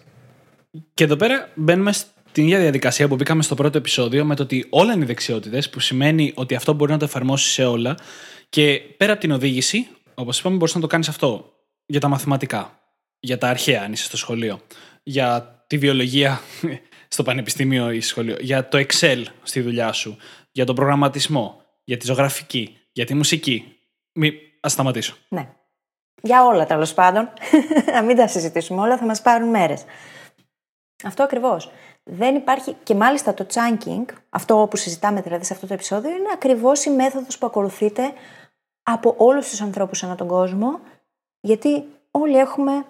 [0.94, 4.66] Και εδώ πέρα μπαίνουμε στην ίδια διαδικασία που μπήκαμε στο πρώτο επεισόδιο με το ότι
[4.70, 7.96] όλα είναι δεξιότητες, που σημαίνει ότι αυτό μπορεί να το εφαρμόσεις σε όλα.
[8.48, 11.52] Και πέρα από την οδήγηση, όπως είπαμε, μπορείς να το κάνεις αυτό
[11.86, 12.78] για τα μαθηματικά,
[13.20, 14.60] για τα αρχαία, αν είσαι στο σχολείο,
[15.02, 16.40] για τη βιολογία
[17.14, 20.16] στο πανεπιστήμιο ή στο σχολείο, για το Excel στη δουλειά σου,
[20.52, 23.64] για τον προγραμματισμό, για τη ζωγραφική, για τη μουσική.
[24.12, 24.32] Μη...
[24.60, 25.16] Α σταματήσω.
[25.28, 25.48] Ναι.
[26.24, 27.28] Για όλα τέλος πάντων.
[27.94, 29.84] να μην τα συζητήσουμε όλα, θα μας πάρουν μέρες.
[31.04, 31.70] Αυτό ακριβώς.
[32.02, 32.76] Δεν υπάρχει.
[32.82, 36.90] Και μάλιστα το chunking, αυτό που συζητάμε δηλαδή σε αυτό το επεισόδιο, είναι ακριβώς η
[36.90, 38.12] μέθοδος που ακολουθείται
[38.82, 40.80] από όλους τους ανθρώπους ανά τον κόσμο,
[41.40, 42.86] γιατί όλοι έχουμε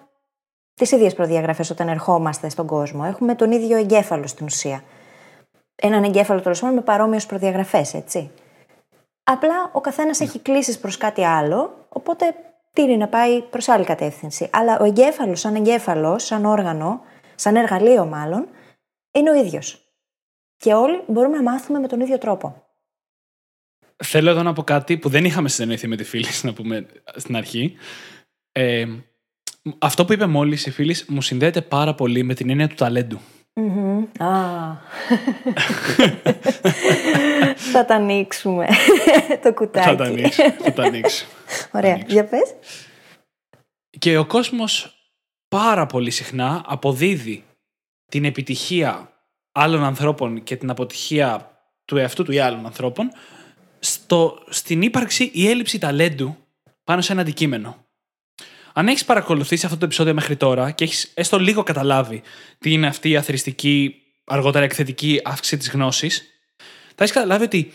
[0.73, 3.03] τις ίδιες προδιαγραφές όταν ερχόμαστε στον κόσμο.
[3.07, 4.83] Έχουμε τον ίδιο εγκέφαλο στην ουσία.
[5.75, 8.31] Έναν εγκέφαλο τέλος πάντων με παρόμοιες προδιαγραφές, έτσι.
[9.23, 12.35] Απλά ο καθένας έχει κλήσει προς κάτι άλλο, οπότε
[12.75, 14.49] τίνει να πάει προς άλλη κατεύθυνση.
[14.51, 17.01] Αλλά ο εγκέφαλος, σαν εγκέφαλος, σαν όργανο,
[17.35, 18.47] σαν εργαλείο μάλλον,
[19.11, 19.79] είναι ο ίδιος.
[20.57, 22.63] Και όλοι μπορούμε να μάθουμε με τον ίδιο τρόπο.
[24.03, 26.85] Θέλω εδώ να πω κάτι που δεν είχαμε συνεννοηθεί με τη φίλη, να πούμε
[27.15, 27.75] στην αρχή.
[28.51, 28.85] Ε,
[29.79, 33.19] αυτό που είπε μόλις η φίλη μου συνδέεται πάρα πολύ με την έννοια του ταλέντου.
[37.71, 38.67] θα τα ανοίξουμε
[39.43, 39.87] το κουτάκι.
[39.87, 40.43] Θα τα ανοίξω.
[40.63, 41.25] Θα τα ανοίξω.
[41.71, 42.03] Ωραία.
[42.07, 42.55] Για πες.
[43.99, 44.95] Και ο κόσμος
[45.47, 47.43] πάρα πολύ συχνά αποδίδει
[48.05, 49.09] την επιτυχία
[49.51, 53.11] άλλων ανθρώπων και την αποτυχία του εαυτού του ή άλλων ανθρώπων
[53.79, 56.37] στο, στην ύπαρξη ή έλλειψη ταλέντου
[56.83, 57.84] πάνω σε ένα αντικείμενο.
[58.77, 62.21] Αν έχεις παρακολουθήσει αυτό το επεισόδιο μέχρι τώρα και έχεις έστω λίγο καταλάβει
[62.59, 66.23] τι είναι αυτή η αθρηστική, αργότερα εκθετική αύξηση της γνώσης,
[66.87, 67.71] θα έχεις καταλάβει ότι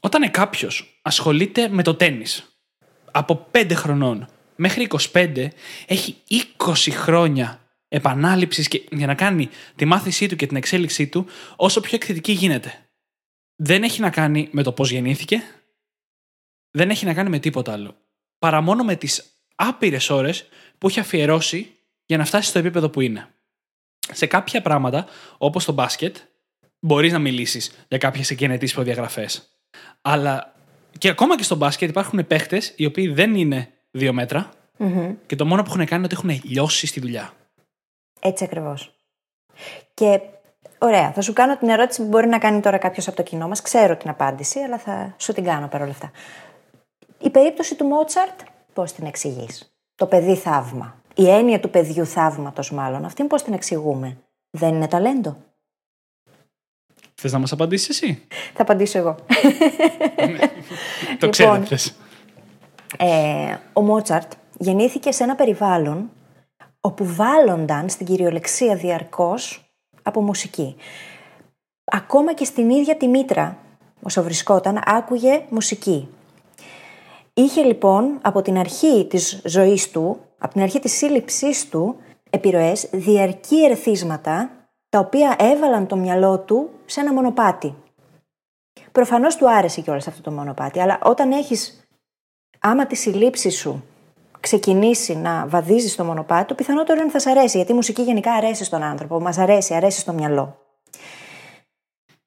[0.00, 2.24] όταν κάποιος ασχολείται με το τέννη
[3.10, 5.48] από 5 χρονών μέχρι 25,
[5.86, 6.16] έχει
[6.56, 11.80] 20 χρόνια επανάληψης και, για να κάνει τη μάθησή του και την εξέλιξή του όσο
[11.80, 12.86] πιο εκθετική γίνεται.
[13.56, 15.42] Δεν έχει να κάνει με το πώς γεννήθηκε,
[16.70, 17.96] δεν έχει να κάνει με τίποτα άλλο.
[18.38, 19.31] Παρά μόνο με τις
[19.68, 20.48] άπειρες ώρες
[20.78, 23.28] που έχει αφιερώσει για να φτάσει στο επίπεδο που είναι.
[24.12, 25.06] Σε κάποια πράγματα,
[25.38, 26.16] όπως το μπάσκετ,
[26.80, 29.48] μπορείς να μιλήσεις για κάποιες εκκαινετεί προδιαγραφές.
[30.02, 30.54] Αλλά
[30.98, 34.12] και ακόμα και στο μπάσκετ υπάρχουν παίχτες οι οποίοι δεν είναι δύο
[35.26, 37.32] και το μόνο που έχουν κάνει είναι ότι έχουν λιώσει στη δουλειά.
[38.20, 38.94] Έτσι ακριβώς.
[39.94, 40.20] Και
[40.78, 43.48] ωραία, θα σου κάνω την ερώτηση που μπορεί να κάνει τώρα κάποιος από το κοινό
[43.48, 43.62] μας.
[43.62, 46.10] Ξέρω την απάντηση, αλλά θα σου την κάνω παρόλα αυτά.
[47.18, 48.40] Η περίπτωση του Μότσαρτ
[48.72, 49.74] Πώς την εξηγείς.
[49.94, 51.02] Το παιδί θαύμα.
[51.14, 54.16] Η έννοια του παιδιού θαύματος, μάλλον, αυτή πώς την εξηγούμε.
[54.50, 55.36] Δεν είναι ταλέντο.
[57.14, 59.14] Θες να μας απαντήσεις εσύ; Θα απαντήσω εγώ.
[61.18, 61.78] το ξέρω, λοιπόν,
[62.98, 66.10] ε, ο Μότσαρτ γεννήθηκε σε ένα περιβάλλον
[66.80, 70.76] όπου βάλλονταν στην κυριολεξία διαρκώς από μουσική.
[71.84, 73.58] Ακόμα και στην ίδια τη μήτρα,
[74.02, 76.08] όσο βρισκόταν, άκουγε μουσική.
[77.34, 81.96] Είχε λοιπόν από την αρχή της ζωής του, από την αρχή της σύλληψής του,
[82.30, 84.50] επιρροές, διαρκή ερεθίσματα,
[84.88, 87.74] τα οποία έβαλαν το μυαλό του σε ένα μονοπάτι.
[88.92, 91.86] Προφανώς του άρεσε κιόλας αυτό το μονοπάτι, αλλά όταν έχεις,
[92.60, 93.84] άμα τη συλλήψη σου
[94.40, 98.32] ξεκινήσει να βαδίζεις στο μονοπάτι του, πιθανότερο είναι θα σ' αρέσει, γιατί η μουσική γενικά
[98.32, 100.61] αρέσει στον άνθρωπο, μας αρέσει, αρέσει στο μυαλό.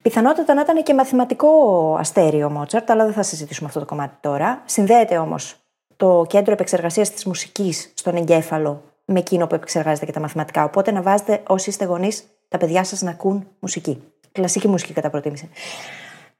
[0.06, 1.50] Πιθανότατα να ήταν και μαθηματικό
[1.98, 4.62] αστέριο ο Μότσαρτ, αλλά δεν θα συζητήσουμε αυτό το κομμάτι τώρα.
[4.64, 5.56] Συνδέεται όμως
[5.96, 10.64] το κέντρο επεξεργασίας της μουσικής στον εγκέφαλο με εκείνο που επεξεργάζεται και τα μαθηματικά.
[10.64, 14.02] Οπότε να βάζετε όσοι είστε γονείς τα παιδιά σας να ακούν μουσική.
[14.32, 15.50] Κλασική μουσική κατά προτίμηση.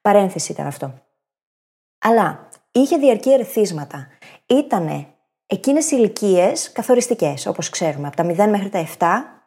[0.01, 0.95] Παρένθεση ήταν αυτό.
[1.99, 4.09] Αλλά είχε διαρκή ερεθίσματα.
[4.47, 5.07] Ήτανε
[5.47, 9.07] εκείνες οι ηλικίες καθοριστικές, όπως ξέρουμε, από τα 0 μέχρι τα 7,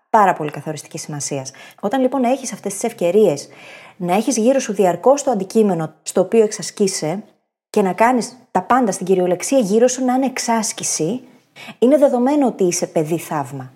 [0.10, 1.52] πάρα πολύ καθοριστικής σημασίας.
[1.80, 3.50] Όταν λοιπόν έχεις αυτές τις ευκαιρίες
[4.02, 7.24] να έχεις γύρω σου διαρκώς το αντικείμενο στο οποίο εξασκείσαι
[7.70, 11.22] και και να κάνεις τα πάντα στην κυριολεξία γύρω σου να είναι εξάσκηση,
[11.80, 13.72] είναι δεδομένο ότι είσαι παιδί θαύμα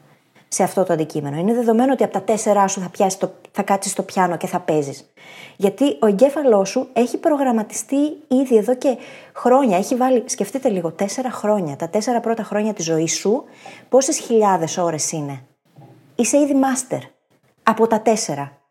[0.48, 1.38] σε αυτό το αντικείμενο.
[1.38, 4.48] Είναι δεδομένο ότι από τα τέσσερά σου θα, πιάσεις το, θα κάτσεις στο πιάνο και
[4.48, 5.14] θα παίζεις.
[5.56, 8.98] Γιατί ο εγκέφαλός σου έχει προγραμματιστεί ήδη εδώ και
[9.34, 9.78] χρόνια.
[9.78, 11.76] Έχει βάλει, σκεφτείτε λίγο, τέσσερα χρόνια.
[11.76, 13.44] Τα τέσσερα πρώτα χρόνια της ζωής σου,
[13.90, 15.44] πόσες χιλιάδες ώρες είναι.
[16.16, 17.00] Είσαι ήδη μάστερ
[17.64, 18.63] από τα τέσσερα.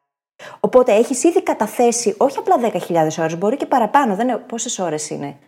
[0.61, 4.15] Οπότε έχεις ήδη καταθέσει όχι απλά 10.000 ώρες, μπορεί και παραπάνω.
[4.15, 5.39] Δεν πόσες ώρες είναι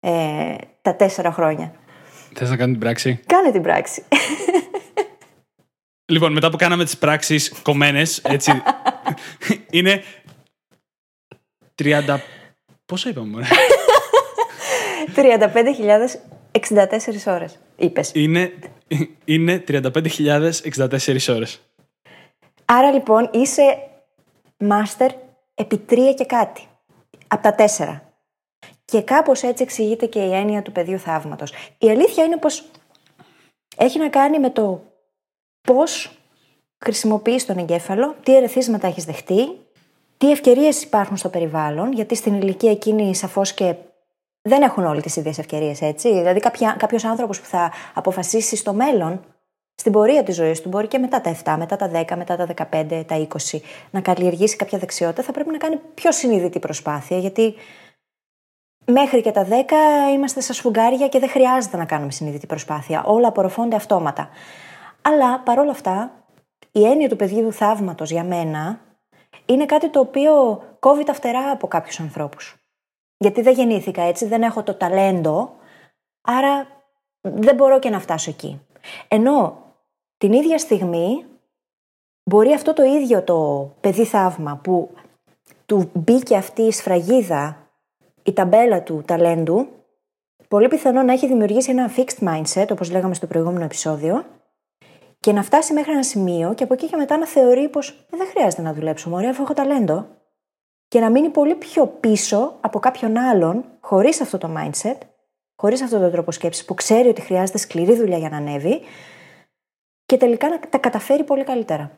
[0.00, 1.72] ε, τα τέσσερα χρόνια;
[2.34, 4.04] Θες να κάνει την πράξη; Κάνε την πράξη.
[6.12, 8.62] Λοιπόν, μετά που κάναμε τις πράξεις κομμένες, έτσι.
[9.70, 10.02] είναι.
[11.82, 12.18] 30.
[12.86, 13.44] Πόσο είπαμε, μωρέ;
[15.14, 17.58] 35.064 ώρες.
[17.76, 18.10] Είπες.
[18.14, 18.52] Είναι,
[19.24, 21.60] είναι 35.064 ώρες.
[22.64, 23.78] Άρα λοιπόν είσαι
[24.62, 25.10] μάστερ
[25.54, 26.66] επί τρία και κάτι.
[27.26, 28.02] Από τα τέσσερα.
[28.84, 31.52] Και κάπως έτσι εξηγείται και η έννοια του πεδίου θαύματος.
[31.78, 32.70] Η αλήθεια είναι πως
[33.76, 34.82] έχει να κάνει με το
[35.60, 36.18] πώς
[36.84, 39.60] χρησιμοποιείς τον εγκέφαλο, τι ερεθίσματα έχεις δεχτεί,
[40.18, 43.74] τι ευκαιρίες υπάρχουν στο περιβάλλον, γιατί στην ηλικία εκείνη σαφώς και
[44.42, 46.12] δεν έχουν όλοι τις ίδιες ευκαιρίες, έτσι.
[46.12, 46.40] Δηλαδή
[46.76, 49.24] κάποιος άνθρωπος που θα αποφασίσει στο μέλλον,
[49.74, 52.46] στην πορεία της ζωής του, μπορεί και μετά τα 7, μετά τα 10, μετά τα
[52.46, 53.58] 15, τα 20,
[53.90, 57.54] να καλλιεργήσει κάποια δεξιότητα, θα πρέπει να κάνει πιο συνειδητή προσπάθεια, γιατί
[58.86, 59.50] Μέχρι και τα 10
[60.14, 63.04] είμαστε στα σφουγγάρια και δεν χρειάζεται να κάνουμε συνειδητή προσπάθεια.
[63.04, 64.28] Όλα απορροφώνται αυτόματα.
[65.02, 66.24] Αλλά παρόλα αυτά,
[66.72, 68.80] η έννοια του παιδιού θαύματος για μένα
[69.46, 72.56] είναι κάτι το οποίο κόβει τα φτερά από κάποιους ανθρώπους.
[73.16, 75.56] Γιατί δεν γεννήθηκα έτσι, δεν έχω το ταλέντο,
[76.20, 76.66] άρα
[77.20, 78.60] δεν μπορώ και να φτάσω εκεί.
[79.08, 79.56] Ενώ
[80.16, 81.24] την ίδια στιγμή
[82.30, 84.90] μπορεί αυτό το ίδιο το παιδί θαύμα που
[85.66, 87.56] του μπήκε αυτή η σφραγίδα
[88.22, 89.68] η ταμπέλα του ταλέντου
[90.48, 94.24] πολύ πιθανό να έχει δημιουργήσει ένα fixed mindset, όπως λέγαμε στο προηγούμενο επεισόδιο,
[95.20, 98.16] και να φτάσει μέχρι ένα σημείο και από εκεί και μετά να θεωρεί πως ε,
[98.16, 100.06] δεν χρειάζεται να δουλέψω μωρέ αφού έχω ταλέντο
[100.88, 104.96] και να μείνει πολύ πιο πίσω από κάποιον άλλον χωρίς αυτό το mindset,
[105.62, 108.80] χωρίς αυτό το τρόπο σκέψης που ξέρει ότι χρειάζεται σκληρή δουλειά για να ανέβει
[110.06, 111.90] και τελικά να τα καταφέρει πολύ καλύτερα.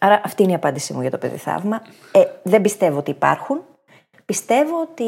[0.00, 1.82] Άρα αυτή είναι η απάντησή μου για το παιδί θαύμα.
[2.12, 3.64] Ε, δεν πιστεύω ότι υπάρχουν.
[4.24, 5.04] Πιστεύω ότι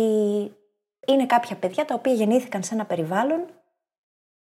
[1.07, 3.45] είναι κάποια παιδιά τα οποία γεννήθηκαν σε ένα περιβάλλον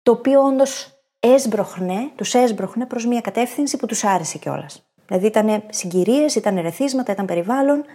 [0.01, 4.83] το οποίο όντως έσπροχνε, τους έσπροχνε προς μια κατεύθυνση που τους άρεσε κιόλας.
[5.07, 7.85] Δηλαδή ήταν συγκυρίες, ήταν ερεθίσματα, ήταν περιβάλλον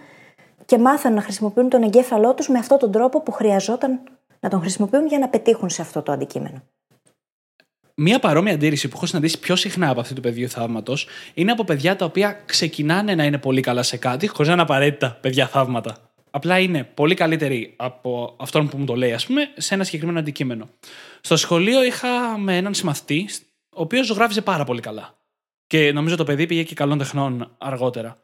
[0.65, 4.59] και μάθαν να χρησιμοποιούν τον εγκέφαλό τους με αυτόν τον τρόπο που χρειαζόταν να τον
[4.59, 6.63] χρησιμοποιούν για να πετύχουν σε αυτό το αντικείμενο.
[7.95, 11.63] Μία παρόμοια αντίρρηση που έχω συναντήσει πιο συχνά από αυτή του πεδίου θαύματος είναι από
[11.63, 15.47] παιδιά τα οποία ξεκινάνε να είναι πολύ καλά σε κάτι, χωρίς να είναι απαραίτητα παιδιά
[15.47, 16.11] θαύματα.
[16.31, 20.19] Απλά είναι πολύ καλύτερη από αυτόν που μου το λέει, ας πούμε, σε ένα συγκεκριμένο
[20.19, 20.69] αντικείμενο.
[21.21, 23.29] Στο σχολείο είχα με έναν συμμαθητή,
[23.69, 25.17] ο οποίος ζωγράφιζε πάρα πολύ καλά.
[25.67, 28.23] Και νομίζω το παιδί πήγε και καλών τεχνών αργότερα.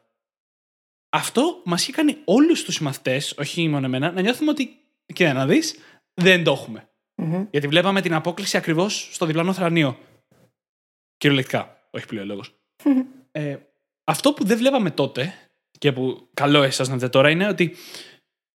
[1.10, 4.70] Αυτό μας είχε κάνει όλους τους συμμαθητές, όχι μόνο εμένα, να νιώθουμε ότι,
[5.14, 5.74] κοίτα να δεις,
[6.14, 6.88] δεν το εχουμε
[7.50, 9.98] Γιατί βλέπαμε την απόκληση ακριβώς στο διπλανό θρανίο.
[11.16, 12.26] Κυριολεκτικά, όχι πλέον
[13.32, 13.56] ε,
[14.04, 15.34] αυτό που δεν βλέπαμε τότε
[15.78, 17.76] και που καλό εσάς να δείτε τώρα είναι ότι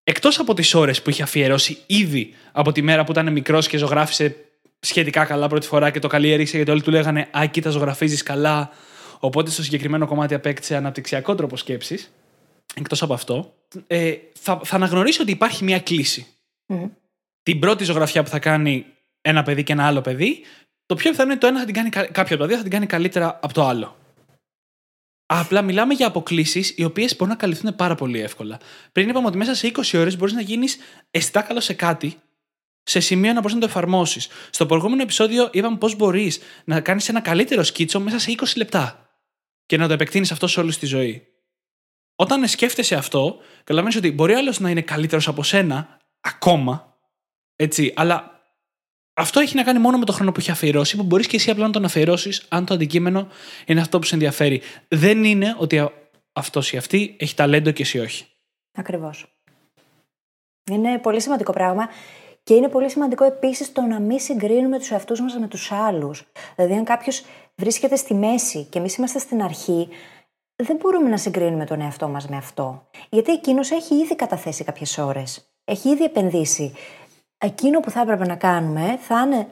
[0.04, 3.76] εκτός από τις ώρες που είχε αφιερώσει ήδη από τη μέρα που ήταν μικρός και
[3.76, 4.36] ζωγράφησε
[4.80, 8.70] σχετικά καλά πρώτη φορά και το καλλιέργησε γιατί όλοι του λέγανε «Α, κοίτα ζωγραφίζεις καλά»,
[9.18, 12.12] οπότε στο συγκεκριμένο κομμάτι απέκτησε αναπτυξιακό τρόπο σκέψης,
[12.74, 13.54] εκτός από αυτό,
[13.86, 16.26] ε, θα, θα αναγνωρίσει ότι υπάρχει μια κλίση.
[17.42, 18.86] Την πρώτη ζωγραφιά που θα κάνει
[19.20, 20.44] ένα παιδί και ένα άλλο παιδί,
[20.86, 22.70] το πιο πιθανό είναι το ένα θα την κάνει, κάποιο από τα δύο θα την
[22.70, 23.96] κάνει καλύτερα από το άλλο.
[25.26, 28.60] Απλά μιλάμε για αποκλήσεις οι οποίες μπορούν να καλυφθούν πάρα πολύ εύκολα.
[28.92, 30.78] Πριν είπαμε ότι μέσα σε 20 ώρες μπορείς να γίνεις
[31.10, 32.20] αισθητά καλό σε κάτι,
[32.82, 34.28] σε σημείο να μπορείς να το εφαρμόσεις.
[34.50, 39.08] Στο προηγούμενο επεισόδιο είπαμε πώς μπορείς να κάνεις ένα καλύτερο σκίτσο μέσα σε 20 λεπτά
[39.66, 41.26] και να το επεκτείνεις αυτό σε όλη τη ζωή.
[42.16, 46.87] Όταν σκέφτεσαι αυτό, καταλαβαίνεις ότι μπορεί άλλος να είναι καλύτερος από σένα ακόμα,
[47.60, 48.42] έτσι, αλλά
[49.14, 51.50] αυτό έχει να κάνει μόνο με το χρόνο που έχει αφιερώσει, που μπορείς και εσύ
[51.50, 53.28] απλά να τον αφιερώσεις αν το αντικείμενο
[53.66, 54.62] είναι αυτό που σε ενδιαφέρει.
[54.88, 55.90] Δεν είναι ότι
[56.32, 58.26] αυτός ή αυτή έχει ταλέντο και εσύ όχι.
[58.72, 59.26] Ακριβώς.
[60.70, 61.88] Είναι πολύ σημαντικό πράγμα.
[62.42, 66.24] Και είναι πολύ σημαντικό επίσης το να μην συγκρίνουμε τους εαυτούς μας με τους άλλους.
[66.56, 67.22] Δηλαδή, αν κάποιος
[67.54, 69.88] βρίσκεται στη μέση και εμείς είμαστε στην αρχή,
[70.56, 72.88] δεν μπορούμε να συγκρίνουμε τον εαυτό μας με αυτό.
[73.10, 75.52] Γιατί εκείνος έχει ήδη καταθέσει κάποιες ώρες.
[75.64, 76.74] Έχει ήδη επενδύσει
[77.38, 79.46] εκείνο που θα έπρεπε να κάνουμε θα είναι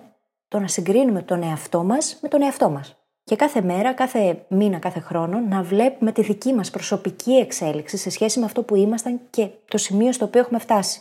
[0.49, 2.97] το να συγκρίνουμε τον εαυτό μας με τον εαυτό μας.
[3.25, 8.11] Και κάθε μέρα, κάθε μήνα, κάθε χρόνο να βλέπουμε τη δική μας προσωπική εξέλιξη σε
[8.11, 11.01] σχέση με αυτό που ήμασταν και το σημείο στο οποίο έχουμε φτάσει.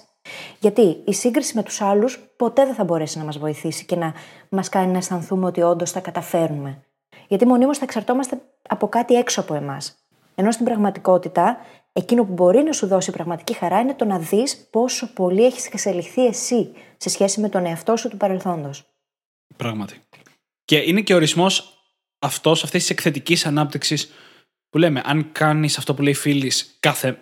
[0.59, 4.13] Γιατί η σύγκριση με τους άλλους ποτέ δεν θα μπορέσει να μας βοηθήσει και να
[4.49, 6.83] μας κάνει να αισθανθούμε ότι όντως θα καταφέρνουμε.
[7.27, 9.95] Γιατί μονίμως θα εξαρτώμαστε από κάτι έξω από εμάς.
[10.35, 11.57] Ενώ στην πραγματικότητα,
[11.99, 15.65] εκείνο που μπορεί να σου δώσει πραγματική χαρά είναι το να δεις πόσο πολύ έχεις
[15.65, 18.84] εξελιχθεί εσύ σε σχέση με τον εαυτό σου του παρελθόντος.
[19.55, 20.01] Πράγματι.
[20.65, 21.77] Και είναι και ορισμός
[22.19, 24.12] αυτός, αυτής της εκθετικής ανάπτυξης
[24.69, 27.19] που λέμε, αν κάνεις αυτό που λέει φίλης κάθε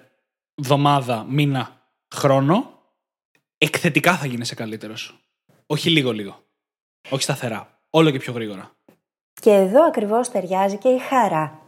[0.56, 2.82] εβδομάδα, μήνα, χρόνο,
[3.58, 5.20] εκθετικά θα γίνεσαι καλύτερος.
[5.66, 6.44] Όχι λίγο-λίγο.
[7.10, 7.80] Όχι σταθερά.
[7.90, 8.72] Όλο και πιο γρήγορα.
[9.42, 11.62] Και εδώ ακριβώς ταιριάζει και η χαρά.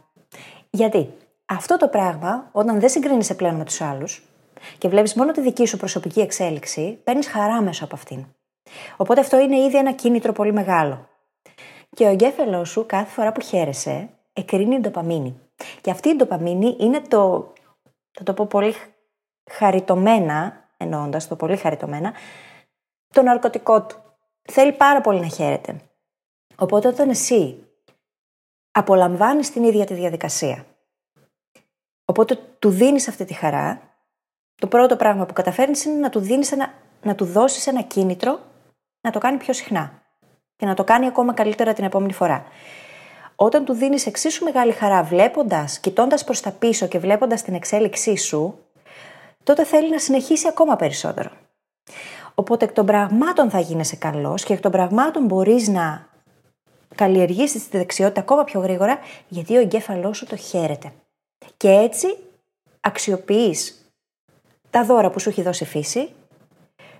[0.70, 1.08] Γιατί;
[1.46, 4.22] Αυτό το πράγμα, όταν δεν συγκρίνεσαι πλέον με τους άλλους
[4.78, 8.26] και βλέπεις μόνο τη δική σου προσωπική εξέλιξη, παίρνεις χαρά μέσα από αυτήν.
[8.96, 11.08] Οπότε αυτό είναι ήδη ένα κίνητρο πολύ μεγάλο.
[11.90, 15.40] Και ο εγκέφαλός σου κάθε φορά που χαίρεσαι εκρίνει ντοπαμίνη.
[15.80, 17.52] Και αυτή η ντοπαμίνη είναι το,
[18.10, 18.74] θα το πω πολύ
[19.50, 22.12] χαριτωμένα, εννοώντας το πολύ χαριτωμένα,
[23.12, 23.96] το ναρκωτικό του.
[24.42, 25.80] Θέλει πάρα πολύ να χαίρεται.
[26.56, 27.66] Οπότε όταν εσύ
[28.70, 30.66] απολαμβάνεις την ίδια τη διαδικασία,
[32.06, 33.80] οπότε του δίνεις αυτή τη χαρά,
[34.54, 38.40] το πρώτο πράγμα που καταφέρνεις είναι να του, δίνεις ένα, να του δώσεις ένα κίνητρο
[39.00, 40.02] να το κάνει πιο συχνά
[40.56, 42.44] και να το κάνει ακόμα καλύτερα την επόμενη φορά.
[43.36, 48.16] Όταν του δίνεις εξίσου μεγάλη χαρά βλέποντας, κοιτώντας προς τα πίσω και βλέποντας την εξέλιξή
[48.16, 48.58] σου,
[49.42, 51.30] τότε θέλει να συνεχίσει ακόμα περισσότερο.
[52.34, 56.08] Οπότε εκ των πραγμάτων θα γίνεσαι καλός και εκ των πραγμάτων μπορείς να
[56.94, 60.92] καλλιεργήσεις τη δεξιότητα ακόμα πιο γρήγορα γιατί ο εγκέφαλός σου το χαίρεται.
[61.56, 62.06] Και έτσι
[62.80, 63.90] αξιοποιείς
[64.70, 66.08] τα δώρα που σου έχει δώσει φύση,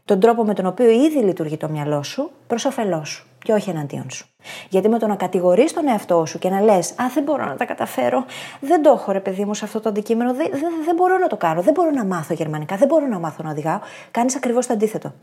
[0.05, 3.71] τον τρόπο με τον οποίο ήδη λειτουργεί το μυαλό σου προς όφελός σου και όχι
[3.71, 4.27] εναντίον σου.
[4.69, 7.57] Γιατί με το να κατηγορείς τον εαυτό σου και να λες: Α, δεν μπορώ να
[7.57, 8.25] τα καταφέρω,
[8.61, 11.27] δεν το έχω ρε παιδί μου σε αυτό το αντικείμενο, δεν, δεν, δεν μπορώ να
[11.27, 13.79] το κάνω, δεν μπορώ να μάθω γερμανικά, δεν μπορώ να μάθω να οδηγάω,
[14.11, 15.15] κάνεις ακριβώς το αντίθετο.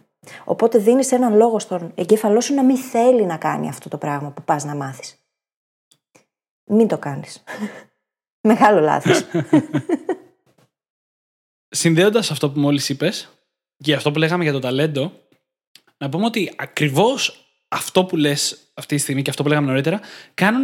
[0.43, 4.29] Οπότε δίνεις έναν λόγο στον εγκέφαλό σου να μην θέλει να κάνει αυτό το πράγμα
[4.29, 5.25] που πας να μάθεις.
[6.65, 7.43] Μην το κάνεις.
[8.43, 9.21] Μεγάλο λάθος.
[11.69, 13.29] Συνδέοντας αυτό που μόλις είπες
[13.77, 15.21] και αυτό που λέγαμε για το ταλέντο,
[15.97, 20.01] να πούμε ότι ακριβώς αυτό που λες αυτή τη στιγμή και αυτό που λέγαμε νωρίτερα,
[20.33, 20.63] κάνουν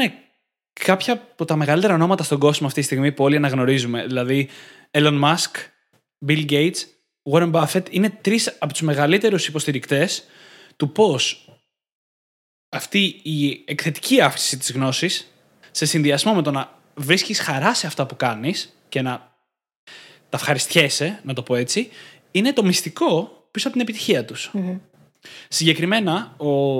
[0.73, 4.05] κάποια από τα μεγαλύτερα ονόματα στον κόσμο αυτή τη στιγμή που όλοι αναγνωρίζουμε.
[4.05, 4.49] Δηλαδή,
[4.91, 5.51] Elon Musk,
[6.27, 6.77] Bill Gates,
[7.31, 10.23] Warren Buffett είναι τρεις από τους μεγαλύτερους υποστηρικτές
[10.75, 11.49] του πώς
[12.69, 15.27] αυτή η εκθετική αύξηση της γνώσης
[15.71, 19.31] σε συνδυασμό με το να βρίσκεις χαρά σε αυτά που κάνεις και να
[20.29, 21.89] τα ευχαριστιέσαι, να το πω έτσι,
[22.31, 24.51] είναι το μυστικό πίσω από την επιτυχία τους.
[25.47, 26.79] Συγκεκριμένα, ο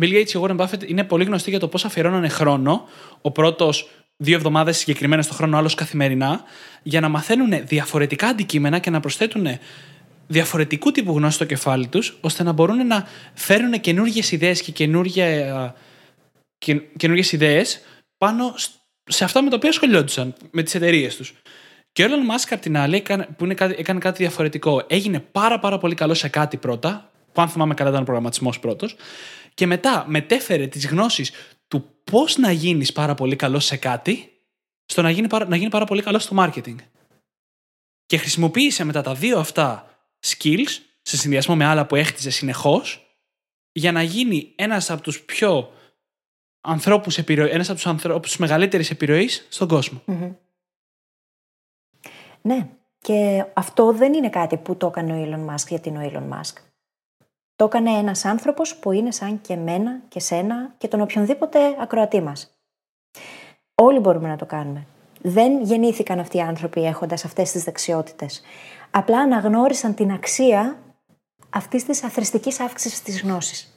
[0.00, 2.88] Bill Gates και ο Warren Buffett είναι πολύ γνωστοί για το πώς αφιερώνανε χρόνο.
[3.20, 6.42] Ο πρώτος δύο εβδομάδες συγκεκριμένα στο χρόνο, άλλος καθημερινά,
[6.82, 9.46] για να μαθαίνουν διαφορετικά αντικείμενα και να προσθέτουν
[10.26, 14.72] διαφορετικού τύπου γνώση στο κεφάλι τους, ώστε να μπορούν να φέρουν καινούργιες ιδέες και
[16.96, 17.80] καινούργιες ιδέες
[18.18, 18.54] πάνω
[19.08, 21.34] σε αυτά με τα οποία ασχολιόντουσαν, με τις εταιρείες τους.
[21.92, 23.02] Και ο Elon Musk, απ' την άλλη,
[23.36, 23.44] που
[23.76, 27.90] έκανε κάτι διαφορετικό, έγινε πάρα, πάρα πολύ καλό σε κάτι πρώτα, που αν θυμάμαι καλά
[27.90, 28.96] ήταν ο προγραμματισμός πρώτος,
[29.54, 31.32] και μετά μετέφερε τις γνώσεις
[31.68, 34.30] του πώς να γίνεις πάρα πολύ καλό σε κάτι
[34.86, 36.76] στο να γίνει, να γίνει πάρα πολύ καλό στο marketing.
[38.06, 43.16] Και χρησιμοποίησε μετά τα δύο αυτά skills σε συνδυασμό με άλλα που έχτιζε συνεχώς
[43.72, 45.72] για να γίνει ένας από τους πιο
[46.66, 50.02] ανθρώπους επιρροή, ένας από τους ανθρώπους μεγαλύτερης επιρροής στον κοσμο
[52.42, 56.10] Ναι, και αυτό δεν είναι κάτι που το έκανε ο Elon Musk γιατί είναι ο
[56.12, 56.54] Elon Musk.
[57.56, 62.20] Το έκανε ένας άνθρωπος που είναι σαν και εμένα και σένα και τον οποιονδήποτε ακροατή
[62.20, 62.60] μας.
[63.74, 64.86] Όλοι μπορούμε να το κάνουμε.
[65.22, 68.42] Δεν γεννήθηκαν αυτοί οι άνθρωποι έχοντας αυτές τις δεξιότητες.
[68.90, 70.78] Απλά αναγνώρισαν την αξία
[71.50, 73.75] αυτής της αθρηστικής αύξησης της γνώσης.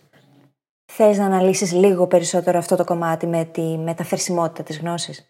[0.91, 5.29] Θες να αναλύσεις λίγο περισσότερο αυτό το κομμάτι με τη μεταφερσιμότητα της γνωσης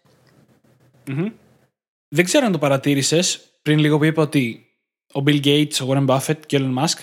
[2.08, 4.66] Δεν ξέρω αν το παρατήρησες πριν λίγο που είπα ότι
[5.12, 6.98] ο Bill Gates, ο Warren Buffett και ο Elon Musk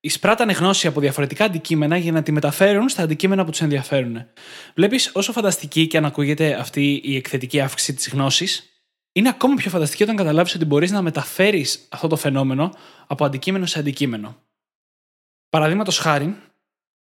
[0.00, 4.26] εισπράτανε γνώση από διαφορετικά αντικείμενα για να τη μεταφέρουν στα αντικείμενα που τους ενδιαφέρουν.
[4.74, 8.70] Βλέπεις όσο φανταστική και αν ακούγεται αυτή η εκθετική αύξηση της γνώσης,
[9.12, 12.74] είναι ακόμα πιο φανταστική όταν καταλάβεις ότι μπορείς να μεταφέρεις αυτό το φαινόμενο
[13.06, 14.36] από αντικείμενο σε αντικείμενο.
[15.48, 16.36] Παραδείγματος χάρη,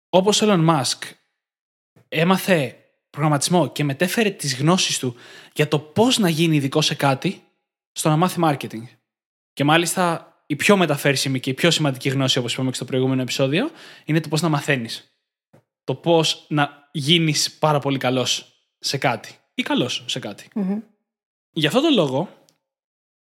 [0.09, 1.11] όπως ο Elon Musk
[2.09, 2.77] έμαθε
[3.11, 5.15] προγραμματισμό και μετέφερε τις γνώσεις του
[5.55, 7.43] για το πώς να γίνει ειδικό σε κάτι,
[7.93, 8.87] στο να μάθει marketing.
[9.53, 13.23] Και μάλιστα η πιο μεταφέρσιμη και η πιο σημαντική γνώση, όπως είπαμε και στο προηγούμενο
[13.23, 13.71] επεισόδιο,
[14.05, 15.13] είναι το πώς να μαθαίνεις.
[15.85, 20.49] Το πώς να γίνεις πάρα πολύ καλός σε κάτι ή καλός σε κάτι.
[21.51, 22.29] Γι' αυτό τον λόγο,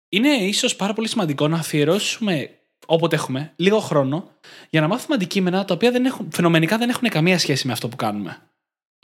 [0.09, 4.29] είναι ίσως πάρα πολύ σημαντικό να αφιερώσουμε όποτε έχουμε, λίγο χρόνο
[4.69, 7.87] για να μάθουμε αντικείμενα τα οποία δεν έχουν, φαινομενικά δεν έχουν καμία σχέση με αυτό
[7.87, 8.37] που κάνουμε.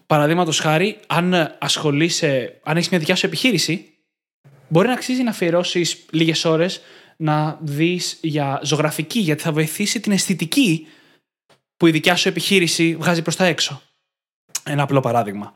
[0.05, 3.97] Παραδείγματος χάρη, αν ασχολείσαι, αν έχεις μια δικιά σου επιχείρηση,
[4.67, 6.81] μπορεί να αξίζει να αφιερώσεις λίγες ώρες
[7.17, 10.87] να δεις για ζωγραφική, γιατί θα βοηθήσει την αισθητική
[11.77, 13.81] που η δικιά σου επιχείρηση βγάζει προς τα έξω.
[14.63, 15.53] Ένα απλό παράδειγμα.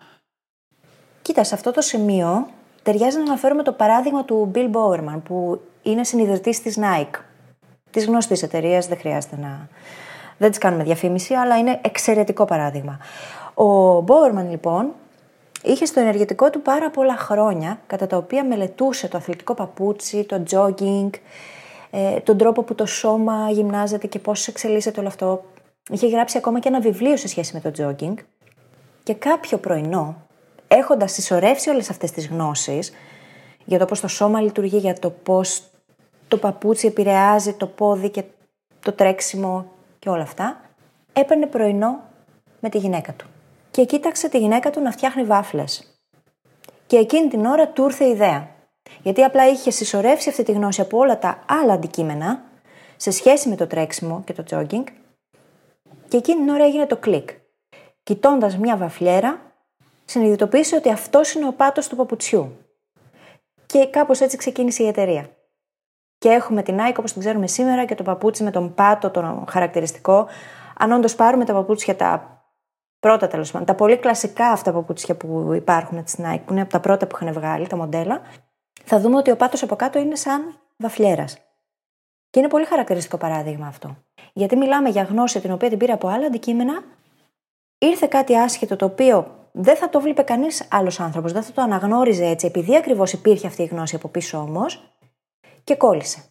[1.21, 2.49] Κοίτας, σε αυτό το σημείο
[2.84, 7.19] ταιριάζει να αναφέρουμε το παράδειγμα του Bill Bowerman, που είναι συνειδητής της Nike.
[7.94, 9.68] Της γνωστής εταιρείας, δεν χρειάζεται να.
[10.38, 13.00] Δεν της κάνουμε διαφήμιση, αλλά είναι εξαιρετικό παράδειγμα.
[13.54, 14.91] Ο Bowerman, λοιπόν,
[15.64, 20.44] είχε στο ενεργητικό του πάρα πολλά χρόνια, κατά τα οποία μελετούσε το αθλητικό παπούτσι, το
[20.52, 21.10] jogging,
[21.91, 25.44] ε, τον τρόπο που το σώμα γυμνάζεται και πώς εξελίσσεται όλο αυτό.
[25.89, 28.14] Είχε γράψει ακόμα και ένα βιβλίο σε σχέση με το jogging.
[29.04, 30.16] Και κάποιο πρωινό,
[30.68, 32.94] έχοντας συσσωρεύσει όλες αυτές τις γνώσεις
[33.66, 35.64] για το πώς το σώμα λειτουργεί, για το πώς
[36.34, 38.24] το παπούτσι επηρεάζει το πόδι και
[38.80, 40.62] το τρέξιμο και όλα αυτά,
[41.14, 42.04] έπαιρνε πρωινό
[42.60, 43.26] με τη γυναίκα του.
[43.72, 46.00] Και κοίταξε τη γυναίκα του να φτιάχνει βάφλες.
[46.88, 48.50] Και εκείνη την ώρα του ήρθε η ιδέα.
[49.02, 52.44] Γιατί απλά είχε συσσωρεύσει αυτή τη γνώση από όλα τα άλλα αντικείμενα
[52.96, 54.84] σε σχέση με το τρέξιμο και το jogging
[56.08, 57.30] και εκείνη την ώρα έγινε το κλικ.
[58.04, 59.42] Κοιτώντας μια βαφλιέρα,
[60.06, 62.58] συνειδητοποίησε ότι αυτός είναι ο πάτος του παπουτσιού.
[63.66, 65.30] Και κάπως έτσι ξεκίνησε η εταιρεία.
[66.24, 69.45] Και έχουμε την Nike όπως την ξέρουμε σήμερα και το παπούτσι με τον πάτο, τον
[69.49, 70.28] χαρακτηριστικό.
[70.78, 72.41] Αν όντως πάρουμε τα παπούτσια τα
[72.99, 76.71] πρώτα τέλος πάντων, τα πολύ κλασικά αυτά παπούτσια που υπάρχουν της Nike, που είναι από
[76.71, 78.21] τα πρώτα που είχαν βγάλει, τα μοντέλα,
[78.84, 81.26] θα δούμε ότι ο πάτος από κάτω είναι σαν βαφλιέρα.
[82.30, 83.95] Και είναι πολύ χαρακτηριστικό παράδειγμα αυτό.
[84.34, 86.84] Γιατί μιλάμε για γνώση την οποία την πήρε από άλλα αντικείμενα,
[87.78, 91.61] ήρθε κάτι άσχετο το οποίο δεν θα το βλέπει κανείς άλλος άνθρωπος, δεν θα το
[91.61, 94.93] αναγνώριζε έτσι, επειδή ακριβώς υπήρχε αυτή η γνώση από πίσω όμως,
[95.64, 96.24] και κόλλησε.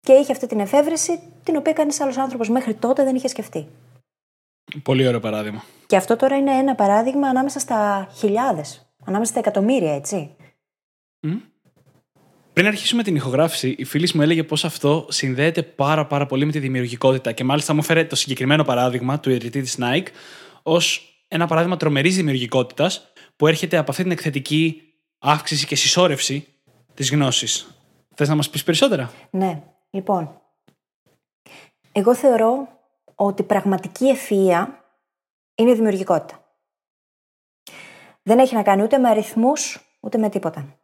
[0.00, 3.68] Και είχε αυτή την εφεύρεση την οποία κανεί άλλος άνθρωπος μέχρι τότε δεν είχε σκεφτεί.
[4.82, 5.64] Πολύ ωραίο παράδειγμα.
[5.86, 10.36] Και αυτό τώρα είναι ένα παράδειγμα ανάμεσα στα χιλιάδες, ανάμεσα στα εκατομμύρια, έτσι.
[12.52, 16.52] Πριν αρχίσουμε την ηχογράφηση, η φίλης μου έλεγε πως αυτό συνδέεται πάρα, πάρα πολύ με
[16.52, 20.06] τη δημιουργικότητα και μάλιστα μου έφερε το συγκεκριμένο παράδειγμα του ιδρυτή της Nike
[20.62, 24.82] ως ένα παράδειγμα τρομερής δημιουργικότητας που έρχεται από αυτή την εκθετική
[25.18, 26.46] αύξηση και συσσόρευση
[26.94, 27.73] της γνώσης.
[28.14, 30.40] Θες να μας πεις περισσότερα; Ναι, λοιπόν.
[31.92, 32.68] Εγώ θεωρώ
[33.14, 34.66] ότι πραγματική ευφυΐα
[35.54, 36.38] είναι η δημιουργικότητα.
[38.22, 40.76] Δεν έχει να κάνει ούτε με αριθμούς, ούτε με τίποτα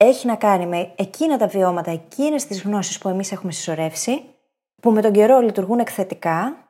[0.00, 4.24] έχει να κάνει με εκείνα τα βιώματα, εκείνες τις γνώσεις που εμείς έχουμε συσσωρεύσει,
[4.82, 6.68] που με τον καιρό λειτουργούν εκθετικά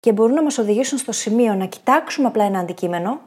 [0.00, 3.20] και μπορούν να μας οδηγήσουν στο σημείο να κοιτάξουμε απλά ένα αντικείμενο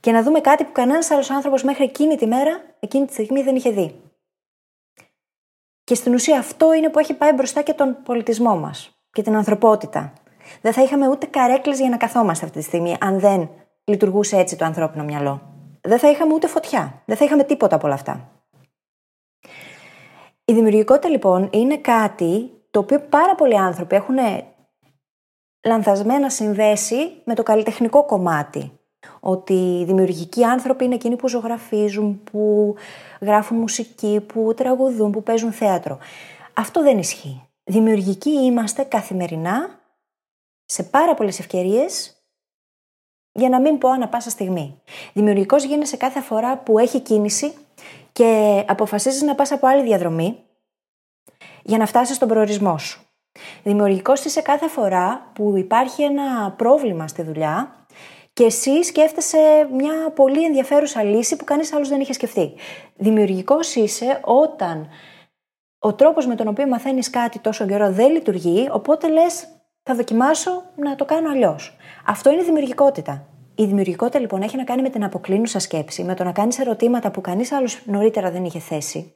[0.00, 3.42] και να δούμε κάτι που κανένας άλλος άνθρωπος μέχρι εκείνη τη μέρα, εκείνη τη στιγμή
[3.42, 4.00] δεν είχε δει.
[5.90, 9.36] Και στην ουσία αυτό είναι που έχει πάει μπροστά και τον πολιτισμό μας και την
[9.36, 10.12] ανθρωπότητα.
[10.60, 13.50] Δεν θα είχαμε ούτε καρέκλες για να καθόμαστε αυτή τη στιγμή αν δεν
[13.84, 15.42] λειτουργούσε έτσι το ανθρώπινο μυαλό
[15.80, 17.02] δεν θα είχαμε ούτε φωτιά.
[17.04, 18.30] Δεν θα είχαμε τίποτα από όλα αυτά.
[20.44, 24.16] Η δημιουργικότητα λοιπόν είναι κάτι το οποίο πάρα πολλοί άνθρωποι έχουν
[25.66, 28.79] λανθασμένα συνδέσει με το καλλιτεχνικό κομμάτι.
[29.20, 32.74] Ότι οι δημιουργικοί άνθρωποι είναι εκείνοι που ζωγραφίζουν, που
[33.20, 35.98] γράφουν μουσική, που τραγουδούν, που παίζουν θέατρο.
[36.54, 37.48] Αυτό δεν ισχύει.
[37.64, 39.80] Δημιουργικοί είμαστε καθημερινά
[40.64, 42.14] σε πάρα πολλές ευκαιρίες
[43.32, 44.80] για να μην πω ανα πάσα στιγμή.
[45.12, 47.54] Δημιουργικός γίνεσαι κάθε φορά που έχει κίνηση
[48.12, 50.44] και αποφασίζεις να πας από άλλη διαδρομή
[51.62, 53.04] για να φτάσεις στον προορισμό σου.
[53.62, 57.79] Δημιουργικός είσαι κάθε φορά που υπάρχει ένα πρόβλημα στη δουλειά
[58.32, 62.52] και εσύ σκέφτεσαι μια πολύ ενδιαφέρουσα λύση που κανείς άλλος δεν είχε σκεφτεί.
[62.96, 64.88] Δημιουργικός είσαι όταν
[65.78, 69.46] ο τρόπος με τον οποίο μαθαίνεις κάτι τόσο καιρό δεν λειτουργεί, οπότε λες,
[69.82, 71.76] θα δοκιμάσω να το κάνω αλλιώς.
[72.06, 73.26] Αυτό είναι δημιουργικότητα.
[73.54, 77.10] Η δημιουργικότητα λοιπόν έχει να κάνει με την αποκλίνουσα σκέψη, με το να κάνεις ερωτήματα
[77.10, 79.14] που κανείς άλλος νωρίτερα δεν είχε θέσει.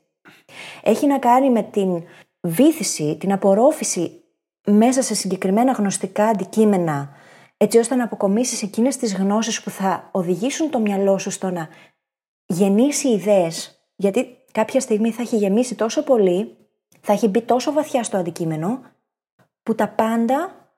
[0.82, 2.02] Έχει να κάνει με την
[2.40, 4.22] βήθηση, την απορρόφηση
[4.66, 7.10] μέσα σε συγκεκριμένα γνωστικά αντικείμενα,
[7.64, 11.68] έτσι ώστε να αποκομίσεις εκείνες τις γνώσεις που θα οδηγήσουν το μυαλό σου στο να
[12.46, 16.56] γεννήσει ιδέες, γιατί κάποια στιγμή θα έχει γεμίσει τόσο πολύ,
[17.00, 18.82] θα έχει μπει τόσο βαθιά στο αντικείμενο,
[19.62, 20.68] που τα πάντα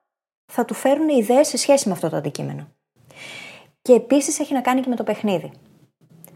[0.52, 2.68] θα του φέρουν ιδέες σε σχέση με αυτό το αντικείμενο.
[3.82, 5.52] Και επίσης έχει να κάνει και με το παιχνίδι.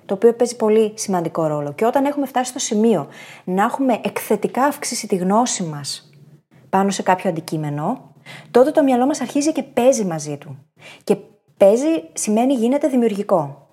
[0.06, 1.72] Το οποίο παίζει πολύ σημαντικό ρόλο.
[1.72, 3.08] Και όταν έχουμε φτάσει στο σημείο
[3.44, 6.10] να έχουμε εκθετικά αυξήσει τη γνώση μας
[6.68, 8.09] πάνω σε κάποιο αντικείμενο,
[8.50, 10.58] τότε το μυαλό μας αρχίζει και παίζει μαζί του.
[11.04, 11.16] Και
[11.56, 13.68] παίζει σημαίνει γίνεται δημιουργικό.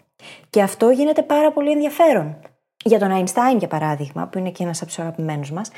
[0.49, 2.37] Και αυτό γίνεται πάρα πολύ ενδιαφέρον.
[2.83, 5.71] Για τον Einstein, για παράδειγμα, που είναι και ένας από τους αγαπημένους μας,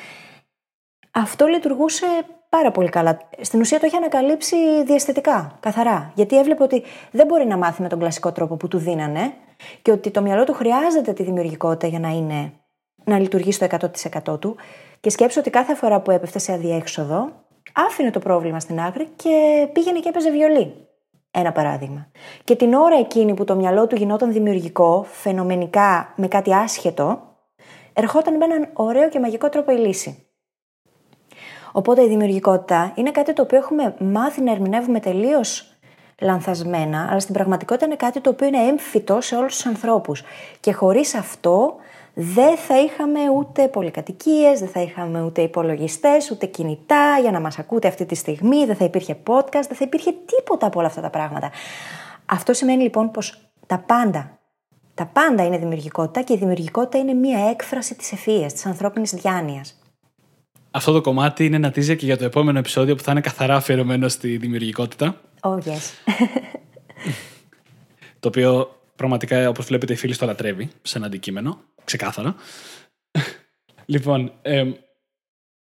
[1.12, 2.06] αυτό λειτουργούσε
[2.50, 3.18] πάρα πολύ καλά.
[3.42, 6.12] Στην ουσία το είχε ανακαλύψει διαστητικά, καθαρά.
[6.16, 9.34] Γιατί έβλεπε ότι δεν μπορεί να μάθει με τον κλασικό τρόπο που του δίνανε
[9.82, 12.54] και ότι το μυαλό του χρειάζεται τη δημιουργικότητα για να είναι
[13.04, 13.68] να λειτουργεί στο
[14.26, 14.56] 100% του.
[15.00, 17.32] Και σκέψω ότι κάθε φορά που έπεφτε σε αδιέξοδο,
[17.74, 20.88] άφηνε το πρόβλημα στην άκρη και πήγαινε και έπαιζε βιολί.
[21.32, 22.08] Ένα παράδειγμα.
[22.44, 27.22] Και την ώρα εκείνη που το μυαλό του γινόταν δημιουργικό, φαινομενικά με κάτι άσχετο,
[27.94, 30.24] ερχόταν με έναν ωραίο και μαγικό τρόπο η λύση.
[31.72, 35.80] Οπότε η δημιουργικότητα είναι κάτι το οποίο έχουμε μάθει να ερμηνεύουμε τελείως
[36.22, 40.24] λανθασμένα, αλλά στην πραγματικότητα είναι κάτι το οποίο είναι έμφυτο σε όλους τους ανθρώπους.
[40.60, 41.76] Και χωρίς αυτό
[42.14, 47.60] δεν θα είχαμε ούτε πολυκατοικίες, δεν θα είχαμε ούτε υπολογιστές, ούτε κινητά για να μας
[47.60, 51.02] ακούτε αυτή τη στιγμή, δεν θα υπήρχε podcast, δεν θα υπήρχε τίποτα από όλα αυτά
[51.02, 51.52] τα πράγματα.
[52.26, 54.40] Αυτό σημαίνει λοιπόν πως τα πάντα,
[54.94, 59.80] τα πάντα είναι δημιουργικότητα και η δημιουργικότητα είναι μία έκφραση της ευφυα, της ανθρώπινης διάνοιας.
[60.72, 63.56] Αυτό το κομμάτι είναι ένα teaser και για το επόμενο επεισόδιο που θα είναι καθαρά
[63.56, 65.22] αφιερωμένο στη δημιουργικότητα.
[65.42, 66.14] Oh, yes.
[68.20, 71.60] το οποίο πραγματικά, όπως βλέπετε, η φίλη το λατρεύει σε ένα αντικείμενο.
[71.84, 72.36] Ξεκάθαρα.
[73.94, 74.32] λοιπόν.
[74.42, 74.64] Ε,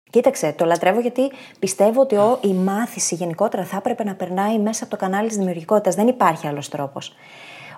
[0.09, 2.15] Κοίταξε, το λατρεύω γιατί πιστεύω ότι
[2.47, 5.95] η μάθηση γενικότερα θα έπρεπε να περνάει μέσα από το κανάλι της δημιουργικότητας.
[5.95, 7.13] Δεν υπάρχει άλλος τρόπος.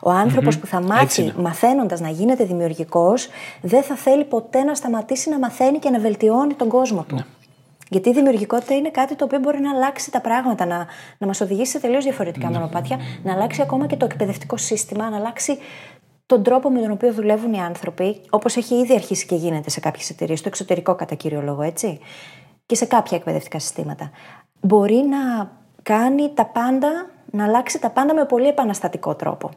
[0.01, 3.27] Ο ανθρωπο που θα μάθει μαθαίνοντας να γίνεται δημιουργικός,
[3.61, 7.15] δεν θα θέλει ποτέ να σταματήσει να μαθαίνει και να βελτιώνει τον κόσμο του.
[7.15, 7.25] Ναι.
[7.89, 10.87] Γιατί η δημιουργικότητα είναι κάτι το οποίο μπορεί να αλλάξει τα πράγματα, να,
[11.17, 12.57] να μας οδηγήσει σε τελείως διαφορετικά ναι.
[12.57, 15.57] μονοπάτια, να αλλάξει ακόμα και το εκπαιδευτικό σύστημα, να αλλάξει
[16.25, 19.79] τον τρόπο με τον οποίο δουλεύουν οι άνθρωποι, όπως έχει ήδη αρχίσει και γίνεται σε
[19.79, 21.99] κάποιες εταιρείες, στο εξωτερικό κατά κύριο λόγο, έτσι,
[22.65, 24.11] και σε κάποια εκπαιδευτικά συστήματα.
[24.61, 25.51] Μπορεί να
[25.83, 29.49] κάνει τα πάντα, να αλλάξει τα πάντα με πολύ επαναστατικό τρόπο.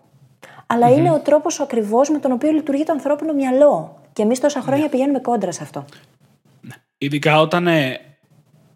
[0.67, 0.97] Αλλά mm-hmm.
[0.97, 3.97] είναι ο τρόπος ακριβώς με τον οποίο λειτουργεί το ανθρώπινο μυαλό.
[4.13, 4.91] Και εμείς τόσα χρόνια ναι.
[4.91, 5.85] πηγαίνουμε κόντρα σε αυτό.
[6.61, 6.75] Ναι.
[6.99, 8.01] Ειδικά όταν ε,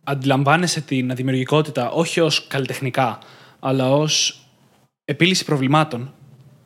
[0.06, 3.18] αντιλαμβάνεσαι την δημιουργικότητα όχι ως καλλιτεχνικά,
[3.58, 4.40] αλλά ως
[5.04, 6.14] επίλυση προβλημάτων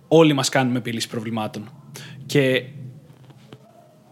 [0.09, 1.71] όλοι μας κάνουμε επίλυση προβλημάτων.
[2.27, 2.65] Και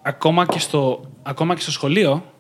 [0.03, 2.33] ακόμα και στο, ακόμα και στο σχολείο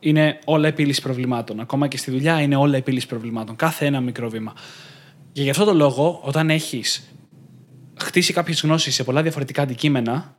[0.00, 1.60] είναι όλα επίλυση προβλημάτων.
[1.60, 3.56] Ακόμα και στη δουλειά είναι όλα επίλυση προβλημάτων.
[3.56, 4.52] Κάθε ένα μικρό βήμα.
[5.32, 7.08] Και γι' αυτό το λόγο, όταν έχεις
[8.00, 10.36] χτίσει κάποιες γνώσεις σε πολλά διαφορετικά αντικείμενα,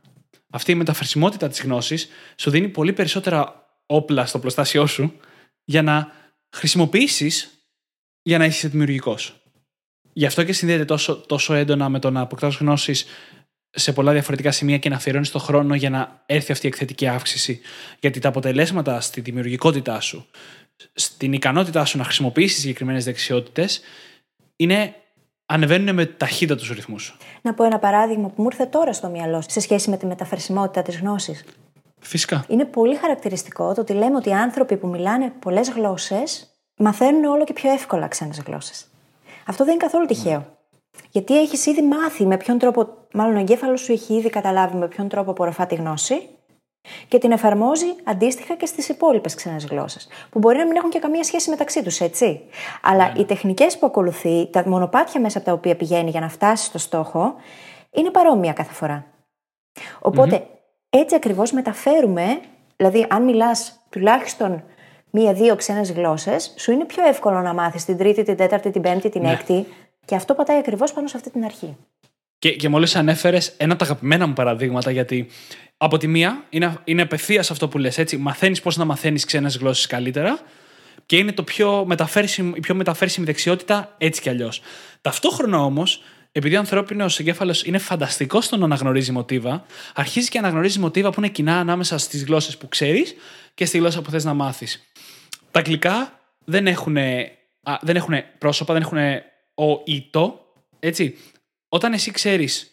[0.50, 5.12] αυτή η μεταφερσιμότητα της γνώσης σου δίνει πολύ περισσότερα όπλα στο πλωστάσιό σου
[5.64, 6.12] για να
[6.56, 7.64] χρησιμοποιήσεις
[8.22, 9.42] για να είσαι δημιουργικός.
[10.12, 13.06] Γι' αυτό και συνδέεται τόσο, τόσο έντονα με το να αποκτάς γνώσεις
[13.70, 17.06] σε πολλά διαφορετικά σημεία και να αφιερώνεις το χρόνο για να έρθει αυτή η εκθετική
[17.06, 17.60] αύξηση.
[18.00, 20.26] Γιατί τα αποτελέσματα στη δημιουργικότητά σου,
[20.92, 23.80] στην ικανότητά σου να χρησιμοποιήσεις συγκεκριμένες δεξιότητες,
[24.56, 24.94] είναι
[25.46, 27.16] ανεβαίνουν με ταχύτητα τους ρυθμούς.
[27.42, 30.82] Να πω ένα παράδειγμα που μου ήρθε τώρα στο μυαλό σε σχέση με τη μεταφερσιμότητα
[30.82, 31.44] της γνώσης.
[32.00, 32.44] Φυσικά.
[32.48, 37.44] Είναι πολύ χαρακτηριστικό το ότι λέμε ότι οι άνθρωποι που μιλάνε πολλές γλώσσες μαθαίνουν όλο
[37.44, 38.86] και πιο εύκολα ξένες γλώσσες.
[39.46, 40.58] Αυτό δεν είναι καθόλου τυχαίο.
[41.10, 44.88] Γιατί έχεις ήδη μάθει με ποιον τρόπο, μάλλον ο εγκέφαλος σου έχει ήδη καταλάβει με
[44.88, 46.28] ποιον τρόπο απορροφά τη γνώση
[47.08, 50.08] και την εφαρμόζει αντίστοιχα και στις υπόλοιπες ξένες γλώσσες.
[50.30, 52.40] Που μπορεί να μην έχουν και καμία σχέση μεταξύ τους, έτσι.
[52.82, 53.20] Αλλά ναι, ναι.
[53.20, 56.78] οι τεχνικές που ακολουθεί, τα μονοπάτια μέσα από τα οποία πηγαίνει για να φτάσει στο
[56.78, 57.34] στόχο,
[57.90, 59.06] είναι παρόμοια κάθε φορά.
[60.90, 62.40] Έτσι ακριβώς μεταφέρουμε,
[62.76, 64.62] δηλαδή, αν μιλάς τουλάχιστον
[65.10, 69.08] μία-δύο ξένες γλώσσες, σου είναι πιο εύκολο να μάθεις την τρίτη, την τέταρτη, την πέμπτη,
[69.08, 69.32] την ναι.
[69.32, 69.66] έκτη.
[70.04, 71.76] Και αυτό πατάει ακριβώς πάνω σε αυτή την αρχή.
[72.38, 75.26] Και, και μόλις ανέφερες ένα από τα αγαπημένα μου παραδείγματα, γιατί
[75.76, 78.16] από τη μία είναι, είναι απευθείας αυτό που λες, έτσι.
[78.16, 80.38] Μαθαίνεις πώς να μαθαίνεις ξένες γλώσσες καλύτερα
[81.06, 81.86] και είναι το πιο
[82.54, 84.62] η πιο μεταφέρσιμη δεξιότητα έτσι κι αλλιώς.
[85.00, 86.02] Ταυτόχρονα όμως,
[86.32, 89.64] επειδή ο ανθρώπινος εγκέφαλος είναι φανταστικός στο να αναγνωρίζει μοτίβα,
[89.94, 93.14] αρχίζει και αναγνωρίζει μοτίβα που είναι κοινά ανάμεσα στις γλώσσες που ξέρεις
[93.54, 94.92] και στη γλώσσα που θες να μάθεις.
[95.50, 96.96] Τα αγγλικά δεν έχουν,
[97.80, 98.98] δεν έχουν πρόσωπα, δεν έχουν
[99.54, 100.40] ο ή το.
[100.78, 101.16] Έτσι.
[101.68, 102.70] Όταν εσύ ξέρεις,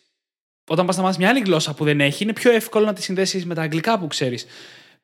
[0.68, 3.02] όταν πας να μάθεις μια άλλη γλώσσα που δεν έχει, είναι πιο εύκολο να τη
[3.02, 4.46] συνδέσεις με τα αγγλικά που ξέρεις.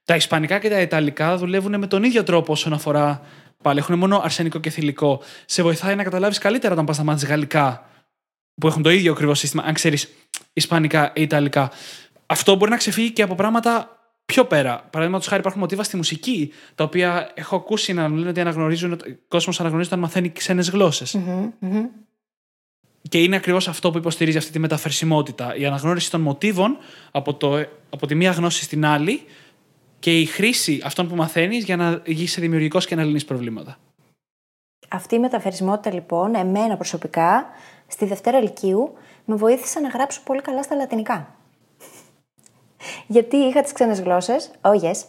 [0.06, 3.22] Τα ισπανικά και τα ιταλικά δουλεύουν με τον ίδιο τρόπο όσον αφορά.
[3.62, 5.22] Πάλι έχουν μόνο αρσενικό και θηλυκό.
[5.46, 7.90] Σε βοηθάει να καταλάβεις καλύτερα όταν πας να μάθεις γαλλικά,
[8.56, 10.10] που έχουν το ίδιο ακριβώς σύστημα, αν ξέρεις
[10.54, 11.72] ισπανικά ή ιταλικά.
[12.26, 14.88] Αυτό μπορεί να ξεφύγει και από πράγματα πιο πέρα.
[14.90, 18.98] Παραδείγματος χάρη, υπάρχουν μοτίβα στη μουσική, τα οποία έχω ακούσει να λένε ότι αναγνωρίζουν, ο
[19.28, 20.72] κόσμος αναγνωρίζει όταν μαθαίνει ξένες
[23.10, 25.56] Και είναι ακριβώς αυτό που υποστηρίζει αυτή τη μεταφερσιμότητα.
[25.56, 26.78] Η αναγνώριση των μοτίβων
[27.12, 29.24] από, το, από τη μία γνώση στην άλλη
[30.00, 33.78] και η χρήση αυτών που μαθαίνεις για να είσαι δημιουργικός και να λύνεις προβλήματα.
[34.90, 37.46] Αυτή η μεταφερσιμότητα, λοιπόν, εμένα προσωπικά,
[37.94, 38.94] στη Δευτέρα Λυκείου,
[39.26, 41.28] με βοήθησε να γράψω πολύ καλά στα λατινικά.
[43.08, 44.52] Γιατί είχα τις ξένες γλώσσες.
[44.62, 45.04] Oh, yes.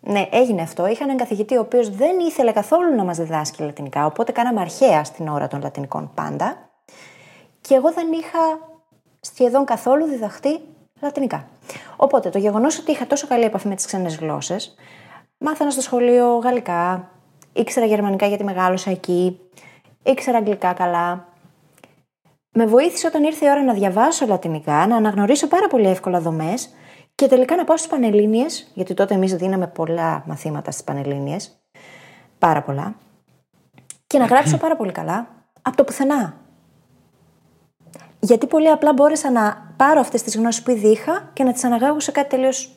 [0.00, 0.86] Ναι, έγινε αυτό.
[0.86, 5.04] Είχαν έναν καθηγητή ο οποίος δεν ήθελε καθόλου να μας διδάσκει λατινικά, οπότε κάναμε αρχαία
[5.04, 6.70] στην ώρα των λατινικών πάντα.
[7.60, 8.38] Και εγώ δεν είχα
[9.20, 10.60] σχεδόν καθόλου διδαχτεί
[11.00, 11.48] λατινικά.
[11.96, 14.74] Οπότε το γεγονός ότι είχα τόσο καλή επαφή με τις ξένες γλώσσες,
[15.38, 17.10] μάθανα στο σχολείο γαλλικά,
[17.52, 19.40] ήξερα γερμανικά γιατί μεγάλωσα εκεί,
[20.02, 21.34] ήξερα αγγλικά καλά.
[22.58, 26.70] Με βοήθησε όταν ήρθε η ώρα να διαβάσω λατινικά, να αναγνωρίσω πάρα πολύ εύκολα δομές
[27.14, 31.60] και τελικά να πάω στις Πανελλήνιες, γιατί τότε εμείς δίναμε πολλά μαθήματα στις Πανελλήνιες.
[32.38, 32.94] Πάρα πολλά.
[34.06, 35.28] Και να γράψω πάρα πολύ καλά
[35.62, 36.36] από το πουθενά.
[38.20, 41.64] Γιατί πολύ απλά μπόρεσα να πάρω αυτές τις γνώσεις που ήδη είχα και να τις
[41.64, 42.70] αναγάγω σε κάτι τελείως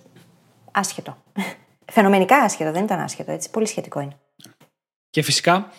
[0.71, 1.17] άσχετο.
[1.93, 3.49] Φαινομενικά άσχετο, δεν ήταν άσχετο, έτσι.
[3.49, 4.17] Πολύ σχετικό είναι.
[5.09, 5.71] Και φυσικά,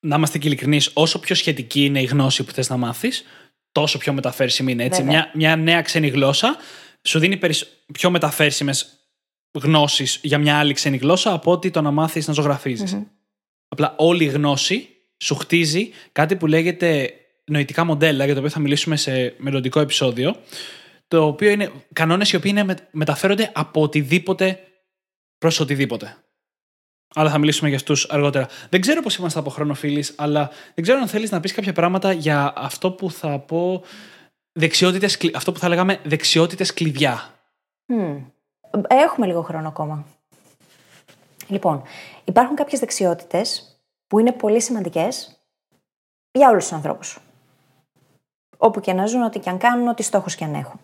[0.00, 3.24] να είμαστε και ειλικρινείς, όσο πιο σχετική είναι η γνώση που θες να μάθεις,
[3.72, 4.84] τόσο πιο μεταφέρσιμη είναι.
[4.84, 5.02] Έτσι.
[5.02, 6.56] Μια, μια νέα ξένη γλώσσα
[7.02, 7.38] σου δίνει
[7.92, 8.98] πιο μεταφέρσιμες
[9.58, 13.06] γνώσεις για μια άλλη ξένη γλώσσα από ότι το να μάθεις να ζωγραφιζει
[13.68, 14.88] Απλά όλη η γνώση
[15.18, 17.12] σου χτίζει κάτι που λέγεται
[17.44, 20.36] νοητικά μοντέλα, για το οποίο θα μιλήσουμε σε μελλοντικό επεισόδιο.
[21.08, 24.60] Το οποίο είναι κανόνες οι οποίοι είναι, μεταφέρονται από οτιδήποτε
[25.38, 26.16] προς οτιδήποτε.
[27.18, 28.48] Αλλά θα μιλήσουμε για αυτούς αργότερα.
[28.68, 31.72] Δεν ξέρω πώς είμαστε από χρόνο, φίλοι, αλλά δεν ξέρω αν θέλεις να πεις κάποια
[31.72, 33.82] πράγματα για αυτό που θα πω.
[34.52, 37.34] Δεξιότητες, αυτό που θα λέγαμε δεξιότητες κλειδιά.
[38.88, 40.04] Έχουμε λίγο χρόνο ακόμα.
[41.48, 41.82] Λοιπόν,
[42.24, 45.38] υπάρχουν κάποιες δεξιότητες που είναι πολύ σημαντικές
[46.30, 47.18] για όλους τους ανθρώπους.
[48.56, 50.80] Όπου και να ζουν, ό,τι και αν κάνουν, ό,τι στόχους και αν έχουν.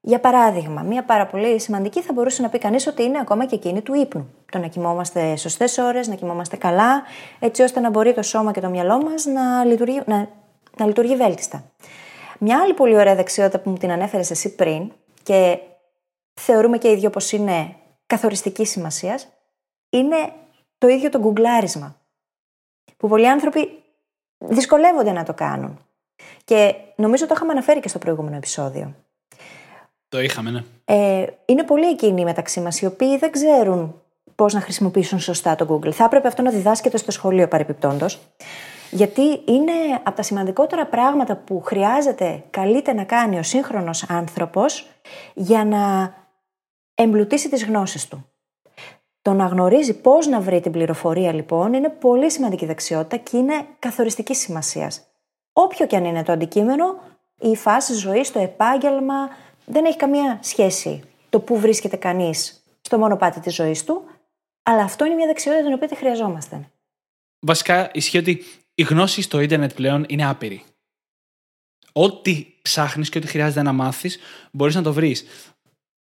[0.00, 3.54] Για παράδειγμα, μία πάρα πολύ σημαντική θα μπορούσε να πει κανείς ότι είναι ακόμα και
[3.54, 4.34] εκείνη του ύπνου.
[4.50, 7.02] Το να κοιμόμαστε σωστές ώρες, να κοιμόμαστε καλά,
[7.38, 10.28] έτσι ώστε να μπορεί το σώμα και το μυαλό μας να λειτουργεί, να,
[10.76, 11.64] να λειτουργεί βέλτιστα.
[12.38, 14.92] Μια άλλη πολύ ωραία δεξιότητα που μου την ανέφερες εσύ πριν
[15.22, 15.58] και
[16.40, 17.74] θεωρούμε και οι δύο πως είναι
[18.06, 19.28] καθοριστική σημασίας,
[19.90, 20.32] είναι
[20.78, 21.96] το ίδιο το γκουγκλάρισμα.
[22.96, 23.82] Που πολλοί άνθρωποι
[24.38, 25.78] δυσκολεύονται να το κάνουν.
[26.44, 28.94] Και νομίζω το είχαμε αναφέρει και στο προηγούμενο επεισόδιο.
[30.08, 30.62] Το είχαμε, ναι.
[30.84, 34.02] Ε, είναι πολλοί εκείνοι μεταξύ μας οι οποίοι δεν ξέρουν
[34.34, 35.92] πώς να χρησιμοποιήσουν σωστά το Google.
[35.92, 38.06] Θα έπρεπε αυτό να διδάσκεται στο σχολείο παρεπιπτόντω.
[38.90, 44.86] Γιατί είναι από τα σημαντικότερα πράγματα που χρειάζεται καλείται να κάνει ο σύγχρονος άνθρωπος
[45.34, 46.14] για να
[46.94, 48.26] εμπλουτίσει τις γνώσεις του.
[49.22, 53.66] Το να γνωρίζει πώς να βρει την πληροφορία λοιπόν είναι πολύ σημαντική δεξιότητα και είναι
[53.78, 55.00] καθοριστική σημασίας.
[55.52, 56.84] Όποιο και αν είναι το αντικείμενο,
[57.40, 59.28] η φάση ζωής, το επάγγελμα,
[59.68, 64.04] δεν έχει καμία σχέση το πού βρίσκεται κανείς στο μονοπάτι της ζωής του,
[64.62, 66.70] αλλά αυτό είναι μια δεξιότητα την οποία τη χρειαζόμαστε.
[67.40, 68.44] Βασικά ισχύει ότι
[68.74, 70.64] η γνώση στο ίντερνετ πλέον είναι άπειρη.
[71.92, 74.18] Ό,τι ψάχνεις και ό,τι χρειάζεται να μάθεις,
[74.52, 75.24] μπορείς να το βρεις.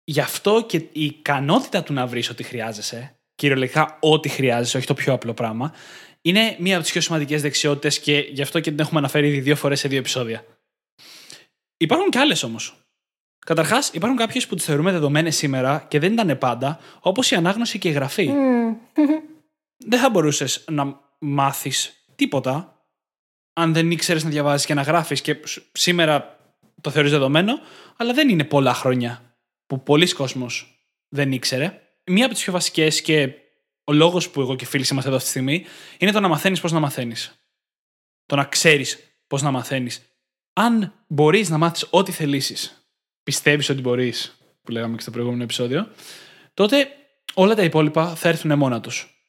[0.05, 4.95] Γι' αυτό και η ικανότητα του να βρεις ό,τι χρειάζεσαι, κυριολεκτικά ό,τι χρειάζεσαι, όχι το
[4.95, 5.75] πιο απλό πράγμα,
[6.21, 9.41] είναι μία από τις πιο σημαντικές δεξιότητες και γι' αυτό και την έχουμε αναφέρει ήδη
[9.41, 10.45] δύο φορές σε δύο επεισόδια.
[11.77, 12.86] Υπάρχουν και άλλες όμως.
[13.47, 17.79] Καταρχάς, υπάρχουν κάποιες που τις θεωρούμε δεδομένες σήμερα και δεν ήταν πάντα, όπως η ανάγνωση
[17.79, 18.33] και η γραφή.
[19.91, 22.85] δεν θα μπορούσες να μάθεις τίποτα
[23.53, 25.21] αν δεν ήξερες να διαβάζεις και να γράφεις.
[25.21, 25.37] Και
[25.73, 26.39] σήμερα
[26.81, 27.59] το θεωρείς δεδομένο,
[27.97, 29.37] αλλά δεν είναι πολλά χρόνια
[29.67, 31.81] που πολλοί κόσμος δεν ήξερε.
[32.07, 33.33] Μία από τις πιο βασικές και
[33.85, 35.65] ο λόγος που εγώ και φίλοι είμαστε εδώ αυτή τη στιγμή
[35.99, 37.39] είναι το να μαθαίνεις πώς να μαθαίνεις.
[38.27, 40.03] Το να ξέρεις πώς να μαθαίνεις.
[40.53, 42.76] Αν μπορείς να μάθεις ό,τι θελήσεις
[43.27, 45.91] πιστεύεις ότι μπορείς, που λέγαμε και στο προηγούμενο επεισόδιο,
[46.55, 46.89] τότε
[47.35, 49.25] όλα τα υπόλοιπα θα έρθουν μόνα τους.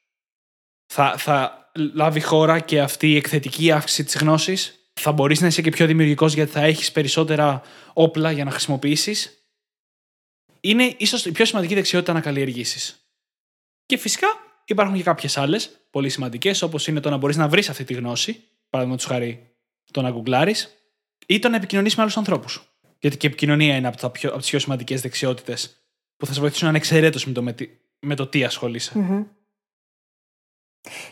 [0.86, 4.92] Θα, θα λάβει χώρα και αυτή η εκθετική αύξηση της γνώσης.
[4.94, 7.62] Θα μπορείς να είσαι και πιο δημιουργικός γιατί θα έχεις περισσότερα
[7.94, 9.48] όπλα για να χρησιμοποιήσεις.
[10.60, 13.12] Είναι ίσως η πιο σημαντική δεξιότητα να καλλιεργήσεις.
[13.86, 14.28] Και φυσικά
[14.66, 17.94] υπάρχουν και κάποιες άλλες πολύ σημαντικές, όπως είναι το να μπορείς να βρεις αυτή τη
[17.94, 19.56] γνώση, παραδείγματος χάρη
[19.92, 20.78] το να γκουγκλάρεις,
[21.26, 22.77] ή το να επικοινωνήσει με άλλους ανθρώπους.
[23.00, 25.82] Γιατί και η επικοινωνία είναι από, πιο, από τις πιο σημαντικές δεξιότητες
[26.18, 27.56] που θα σε βοηθήσουν ανεξαιρέτως με το, με,
[28.00, 29.26] με το τι ασχολείσαι.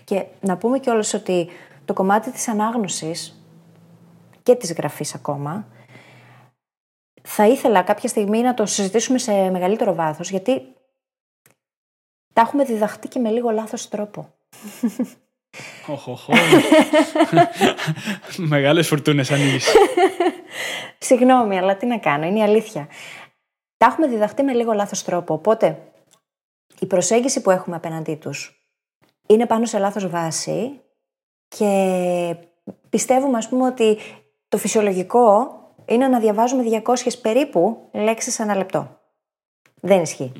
[0.03, 1.49] Και να πούμε κιόλας ότι
[1.85, 3.41] το κομμάτι της ανάγνωσης
[4.43, 5.67] και της γραφής ακόμα
[7.21, 10.61] θα ήθελα κάποια στιγμή να το συζητήσουμε σε μεγαλύτερο βάθος γιατί
[12.33, 14.33] τα έχουμε διδαχτεί και με λίγο λάθος τρόπο.
[15.87, 16.27] Οχ,
[18.37, 19.67] Μεγάλες φουρτούνες ανοίγεις.
[20.97, 22.87] Συγγνώμη, αλλά τι να κάνω, είναι η αλήθεια.
[23.77, 25.91] Τα έχουμε διδαχτεί με λίγο λάθος τρόπο, οπότε
[26.79, 28.65] η προσέγγιση που έχουμε απέναντί τους
[29.27, 30.81] είναι πάνω σε λάθος βάση
[31.47, 32.35] και
[32.89, 33.97] πιστεύουμε ας πούμε ότι
[34.49, 38.99] το φυσιολογικό είναι να διαβάζουμε 200 περίπου λέξεις ένα λεπτό.
[39.81, 40.31] Δεν ισχύει.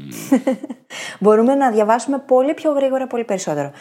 [1.20, 3.72] Μπορούμε να διαβάσουμε πολύ πιο γρήγορα, πολύ περισσότερο.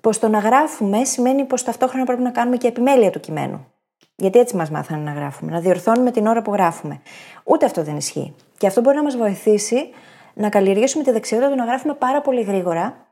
[0.00, 3.73] Πως το να γράφουμε σημαίνει πως ταυτόχρονα πρέπει να κάνουμε και επιμέλεια του κειμένου.
[4.16, 7.00] Γιατί έτσι μας μάθανε να γράφουμε, να διορθώνουμε την ώρα που γράφουμε.
[7.44, 8.34] Ούτε αυτό δεν ισχύει.
[8.58, 9.90] Και αυτό μπορεί να μας βοηθήσει
[10.34, 13.06] να καλλιεργήσουμε τη δεξιότητα του να γράφουμε πάρα πολύ γρήγορα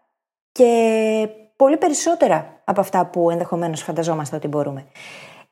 [0.52, 4.86] και πολύ περισσότερα από αυτά που ενδεχομένως φανταζόμαστε ότι μπορούμε.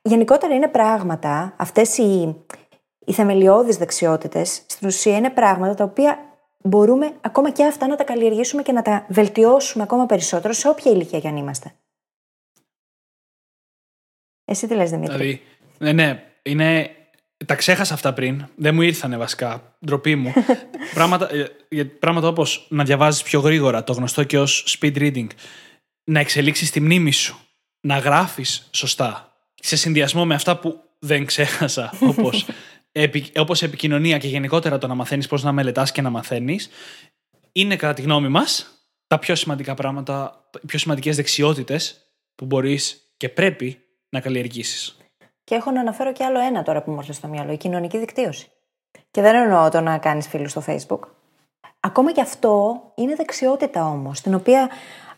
[0.01, 2.35] Γενικότερα είναι πράγματα, αυτές οι,
[2.99, 6.19] οι θεμελιώδεις δεξιότητες, στην ουσία είναι πράγματα τα οποία
[6.63, 10.91] μπορούμε ακόμα και αυτά να τα καλλιεργήσουμε και να τα βελτιώσουμε ακόμα περισσότερο σε όποια
[10.91, 11.73] ηλικία κι αν είμαστε.
[14.51, 15.41] Εσύ τι λες Δημήτρη; Δηλαδή,
[15.77, 16.89] ναι, ναι, είναι...
[17.45, 18.47] Τα ξέχασα αυτά πριν.
[18.55, 19.75] Δεν μου ήρθανε βασικά.
[19.85, 20.33] Ντροπή μου.
[20.93, 21.29] πράγματα,
[21.69, 25.27] ε, πράγματα όπως να διαβάζεις πιο γρήγορα, το γνωστό και ως speed reading.
[26.03, 27.39] Να εξελίξεις τη μνήμη σου.
[27.81, 29.35] Να γράφεις σωστά.
[29.55, 32.45] Σε συνδυασμό με αυτά που δεν ξέχασα, όπως
[33.35, 36.69] όπως επικοινωνία και γενικότερα το να μαθαίνεις πώς να μελετάς και να μαθαίνεις,
[37.51, 38.67] είναι κατά τη γνώμη μας
[39.07, 43.80] τα πιο σημαντικά πράγματα, οι πιο σημαντικές δεξιότητες που μπορείς και πρέπει
[44.11, 44.97] να καλλιεργήσεις.
[45.43, 47.97] Και έχω να αναφέρω και άλλο ένα τώρα που μου έρθει στο μυαλό, η κοινωνική
[47.97, 48.51] δικτύωση.
[49.11, 50.99] Και δεν εννοώ το να κάνεις φίλους στο Facebook.
[51.79, 54.69] Ακόμα και αυτό είναι δεξιότητα όμως, την οποία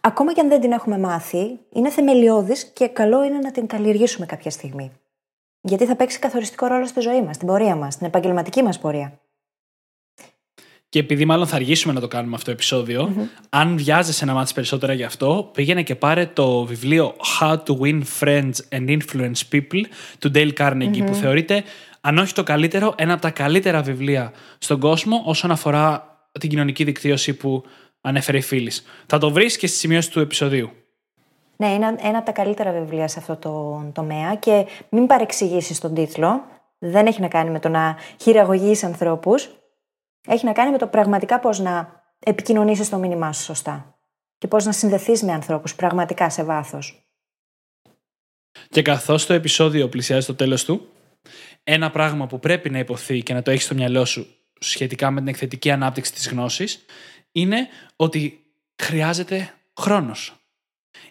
[0.02, 4.26] ακόμα και αν δεν την έχουμε μάθει, είναι θεμελιώδης και καλό είναι να την καλλιεργήσουμε
[4.26, 4.91] κάποια στιγμή.
[5.62, 9.20] Γιατί θα παίξει καθοριστικό ρόλο στη ζωή μας, στην πορεία μας, στην επαγγελματική μας πορεία.
[10.94, 13.14] Και επειδή μάλλον θα αργήσουμε να το κάνουμε αυτό το επεισοδιο
[13.50, 18.02] αν βιάζεσαι να μάθεις περισσότερα γι' αυτό, πήγαινε και πάρε το βιβλίο How to Win
[18.20, 19.82] Friends and Influence People
[20.20, 21.64] του Dale Carnegie, που θεωρείται,
[22.02, 26.84] αν όχι το καλύτερο, ένα από τα καλύτερα βιβλία στον κόσμο όσον αφορά την κοινωνική
[26.84, 27.64] δικτύωση που
[28.02, 28.86] ανέφερε η φίλης.
[29.06, 30.70] Θα το βρεις και στη σημείωση του επεισοδίου.
[31.58, 35.94] Ναι, είναι ένα από τα καλύτερα βιβλία σε αυτό το τομέα και μην παρεξηγήσεις τον
[35.94, 36.44] τίτλο.
[36.80, 39.50] Δεν έχει να κάνει με το να χειραγωγείς ανθρώπους.
[40.28, 43.98] Έχει να κάνει με το πραγματικά πώς να επικοινωνήσεις το μήνυμά σου σωστά
[44.38, 47.08] και πώς να συνδεθείς με ανθρώπους πραγματικά σε βάθος.
[48.70, 50.90] Και καθώς το επεισόδιο πλησιάζει το τέλος του,
[51.64, 54.28] ένα πράγμα που πρέπει να υποθεί και να το έχεις στο μυαλό σου
[54.60, 56.86] σχετικά με την εκθετική ανάπτυξη της γνώσης
[57.32, 58.44] είναι ότι
[58.82, 60.36] χρειάζεται χρόνος.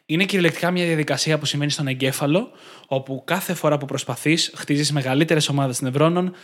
[0.07, 2.51] Είναι κυριολεκτικά μια διαδικασία που σημαίνει στον εγκέφαλο,
[2.87, 6.35] όπου κάθε φορά που προσπαθείς, χτίζεις μεγαλύτερες ομάδες νευρώνων,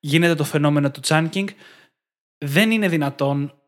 [0.00, 1.46] γίνεται το φαινόμενο του chunking.
[2.38, 3.60] Δεν είναι δυνατόν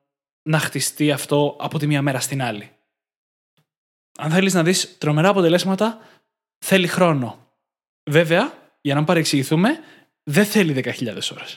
[0.43, 2.71] να χτιστεί αυτό από τη μία μέρα στην άλλη.
[4.19, 5.99] Αν θέλεις να δεις τρομερά αποτελέσματα,
[6.65, 7.53] θέλει χρόνο.
[8.11, 9.79] Βέβαια, για να μην παρεξηγηθούμε,
[10.23, 11.57] δεν θέλει 10.000 ώρες.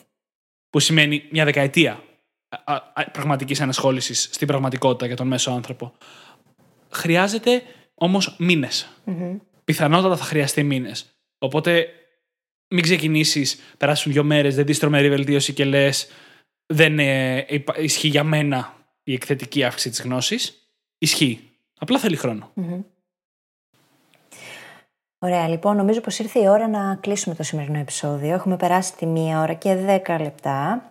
[0.70, 2.02] που σημαίνει μια δεκαετία
[3.12, 5.92] πραγματικής ανασχόλησης στην πραγματικότητα για τον μέσο άνθρωπο.
[6.90, 7.62] Χρειάζεται
[7.94, 8.36] όμως
[9.64, 11.06] Πιθανότατα θα χρειαστεί μήνες.
[11.38, 11.88] Οπότε
[12.68, 16.08] μην ξεκινήσεις, περάσουν δύο μέρες, δεν δεις τρομερή βελτίωση και λες
[16.66, 17.46] δεν ε,
[17.76, 20.70] ισχύει για μένα η εκθετική αύξηση της γνώσης.
[20.98, 21.50] Ισχύει.
[21.78, 22.18] Απλά θέλει
[25.18, 28.34] Ωραία, λοιπόν, νομίζω πως ήρθε η ώρα να κλείσουμε το σημερινό επεισόδιο.
[28.34, 30.90] Έχουμε περάσει τη μία ώρα και δέκα λεπτά.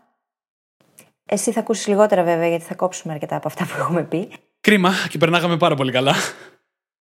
[1.26, 4.32] Εσύ θα ακούσεις λιγότερα βέβαια, γιατί θα κόψουμε αρκετά από αυτά που έχουμε πει.
[4.62, 6.16] Κρίμα και περνάγαμε πάρα πολύ καλά.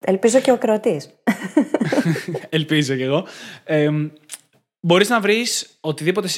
[0.06, 1.00] Ελπίζω και ο κροατή.
[2.48, 3.26] Ελπίζω κι εγώ.
[3.64, 3.90] Ε,
[4.86, 6.28] μπορείς να βρεις οτιδήποτε,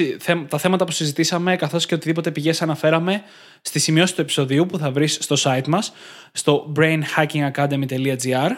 [0.49, 3.22] τα θέματα που συζητήσαμε καθώς και οτιδήποτε πηγές αναφέραμε
[3.61, 5.92] στη σημειώση του επεισοδίου που θα βρεις στο site μας
[6.32, 8.51] στο brainhackingacademy.gr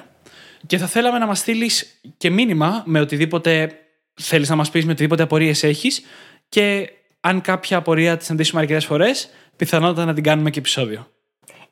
[0.66, 3.78] και θα θέλαμε να μας στείλεις και μήνυμα με οτιδήποτε
[4.14, 6.02] θέλεις να μας πεις, με οτιδήποτε απορίες έχεις
[6.48, 11.10] και αν κάποια απορία τη συναντήσουμε αρκετές φορές, πιθανότατα να την κάνουμε και επεισόδιο.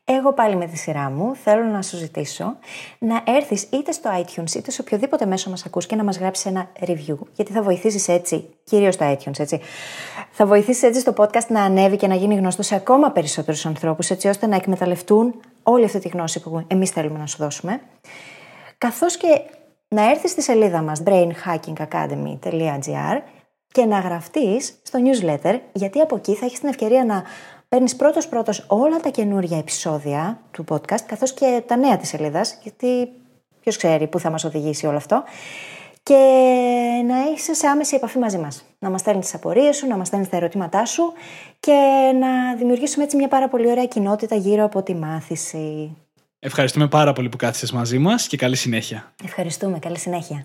[0.09, 2.57] Εγώ πάλι με τη σειρά μου θέλω να σου ζητήσω
[2.98, 6.46] να έρθεις είτε στο iTunes είτε σε οποιοδήποτε μέσο μας ακούς και να μας γράψεις
[6.46, 7.16] ένα review.
[7.32, 9.61] Γιατί θα βοηθήσεις έτσι, κυρίως στο iTunes έτσι,
[10.30, 14.11] θα βοηθήσεις έτσι στο podcast να ανέβει και να γίνει γνωστό σε ακόμα περισσότερους ανθρώπους
[14.11, 17.80] έτσι ώστε να εκμεταλλευτούν όλη αυτή τη γνώση που εμείς θέλουμε να σου δώσουμε.
[18.78, 19.40] Καθώς και
[19.88, 23.20] να έρθεις στη σελίδα μας brainhackingacademy.gr
[23.72, 27.22] και να γραφτείς στο newsletter γιατί από εκεί θα έχεις την ευκαιρία να
[27.68, 33.08] παίρνεις πρώτο-πρώτο όλα τα καινούργια επεισόδια του podcast, καθώς και τα νέα της σελίδας, γιατί
[33.60, 35.24] ποιος ξέρει πού θα μας οδηγήσει όλο αυτό.
[36.02, 36.14] Και
[37.06, 38.64] να είσαι σε άμεση επαφή μαζί μας.
[38.78, 41.12] Να μας στέλνεις τις απορίες σου, να μας στέλνεις τα ερωτήματά σου
[41.60, 41.72] και
[42.20, 45.96] να δημιουργήσουμε έτσι μια πάρα πολύ ωραία κοινότητα γύρω από τη μάθηση.
[46.38, 49.12] Ευχαριστούμε πάρα πολύ που κάθισες μαζί μας και καλή συνέχεια.
[49.24, 49.78] Ευχαριστούμε.
[49.78, 50.44] Καλή συνέχεια.